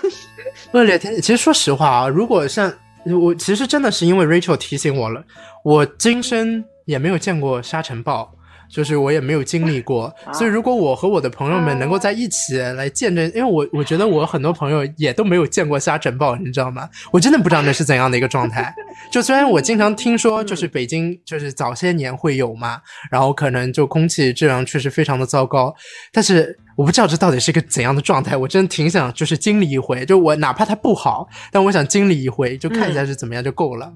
[0.71, 2.71] 不是天气，其实说实话啊，如果像
[3.05, 5.23] 我，其实真的是因为 Rachel 提醒我了，
[5.63, 8.31] 我今生也没有见过沙尘暴。
[8.73, 16.89] 就是我也没有经历过， 所以如果我和我的朋友们能够在一起来见证，因为我我觉得我很多朋友也都没有见过沙尘暴，你知道吗？
[17.11, 18.73] 我真的不知道那是怎样的一个状态。
[19.11, 25.75] 就虽然我经常听说，就是北京就是早些年会有嘛，然后可能就空气质量确实非常的糟糕，
[26.11, 28.35] 但是我不知道这到底是一个怎样的状态。
[28.35, 33.93] 我真的挺想就是经历一回，就我哪怕它不好，但我想经历一回，就看一下是怎么样就够了。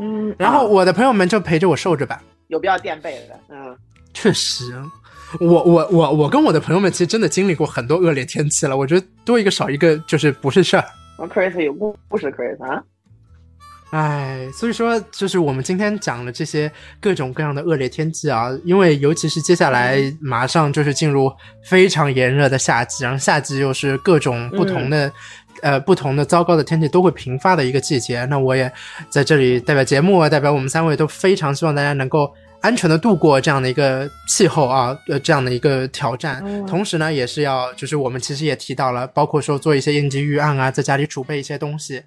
[0.00, 2.22] 嗯，然后我的朋友们就陪着我受着吧。
[2.48, 3.76] 有必要垫背的，嗯，
[4.12, 4.74] 确实，
[5.38, 10.84] 我我我我跟我的朋友们其实真的经历过很多恶劣天气了，我觉得多一个少一个就是不是事儿。
[11.18, 12.82] Chris 有故故事，Chris 啊，
[13.90, 16.70] 哎，所以说就是我们今天讲了这些
[17.00, 21.30] 各种各样的恶劣天气啊，因为尤其是接下来马上就是进入
[21.64, 25.12] 非常炎热的夏季，然后夏季又是各种不同的。
[25.62, 28.70] 呃，不同的糟糕的天气都会频发的一个季节，那我也
[29.08, 36.42] 在这里代表节目，代表我们三位都非常希望大家能够安全的度过这样的一个气候啊，呃，这样的一个挑战。
[36.66, 42.02] 同时呢，也是要就是我们其实也提到了，包括说做一些应急预案啊，在家里储备一些东西。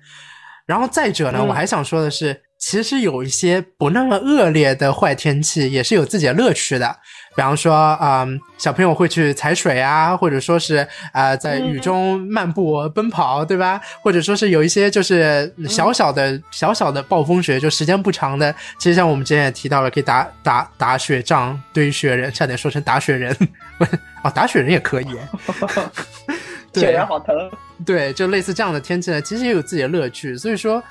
[0.66, 6.95] 然后再者呢，我还想说的是，其实有一些不那么恶劣的坏天气，也是有自己的乐趣的。
[7.36, 13.82] 比方说啊，小朋友会去踩水啊，或者说是啊，在雨中漫步奔跑，对吧？
[14.01, 18.53] 或者说是有一些就是小小的小小的暴风雪，就时间不长的。
[18.78, 23.36] 其实像我们之前也提到了，可以打打打雪仗、堆雪人，差点说成打雪人。
[24.24, 25.07] 哦，打雪人也可以。
[26.76, 27.36] 雪人好疼。
[27.84, 30.38] 对，就类似这样的天气呢，其实也有自己的乐趣。
[30.38, 30.82] 所以说。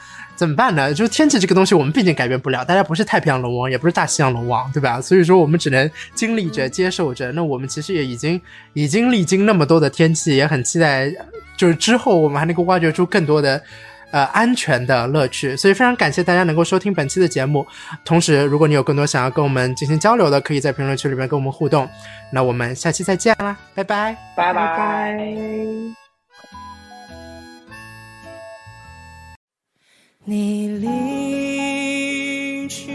[0.40, 0.94] 怎么办呢？
[0.94, 2.64] 就是天气这个东西，我们毕竟改变不了。
[2.64, 4.98] 大家不是太平洋龙王，也不是大西洋龙王，对吧？
[4.98, 7.30] 所以说，我们只能经历着、接受着。
[7.32, 8.40] 那我们其实也已经
[8.72, 11.12] 已经历经那么多的天气，也很期待，
[11.58, 13.62] 就是之后我们还能够挖掘出更多的
[14.12, 15.54] 呃安全的乐趣。
[15.54, 17.66] 所以非常感谢大家能够收听本期的节目。
[18.02, 21.86] 同时，如果你有更多想要跟我们进行交流的，可以在评论区里面跟我们互动。
[22.32, 26.09] 那我们下期再见啦，拜拜，拜拜。
[30.30, 30.86] 你离
[32.68, 32.92] 去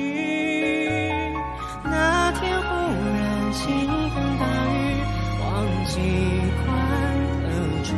[1.83, 2.69] 那天，忽
[3.11, 4.73] 然倾盆大雨，
[5.41, 5.43] 忘
[5.85, 5.99] 记
[6.63, 6.71] 关
[7.43, 7.49] 的
[7.83, 7.91] 窗。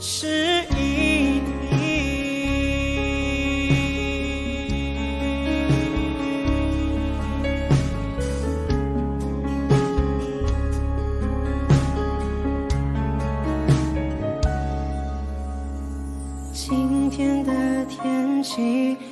[0.00, 0.75] 是。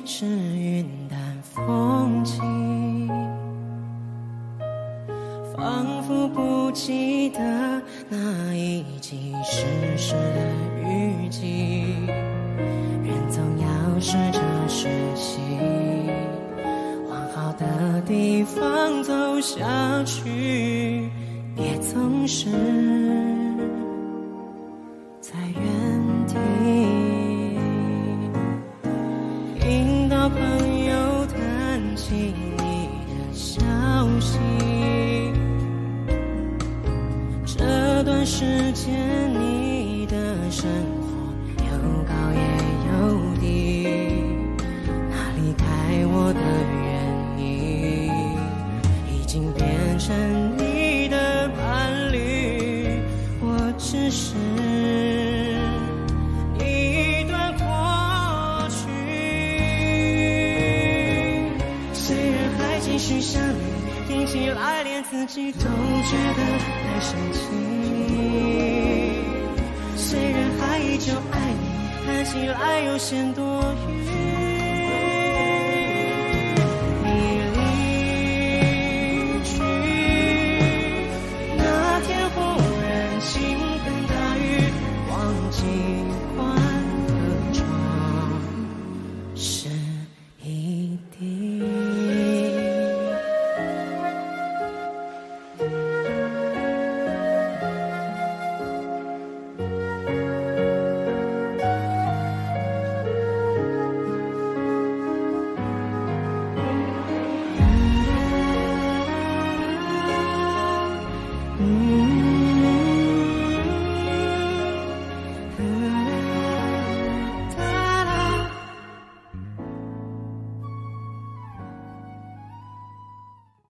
[0.05, 3.07] 是云淡风轻，
[5.55, 7.39] 仿佛不记得
[8.09, 9.65] 那已经逝
[9.97, 11.93] 世的雨季。
[13.03, 15.39] 人总要试着学习，
[17.09, 21.09] 往好的地方走下去，
[21.55, 22.49] 别总是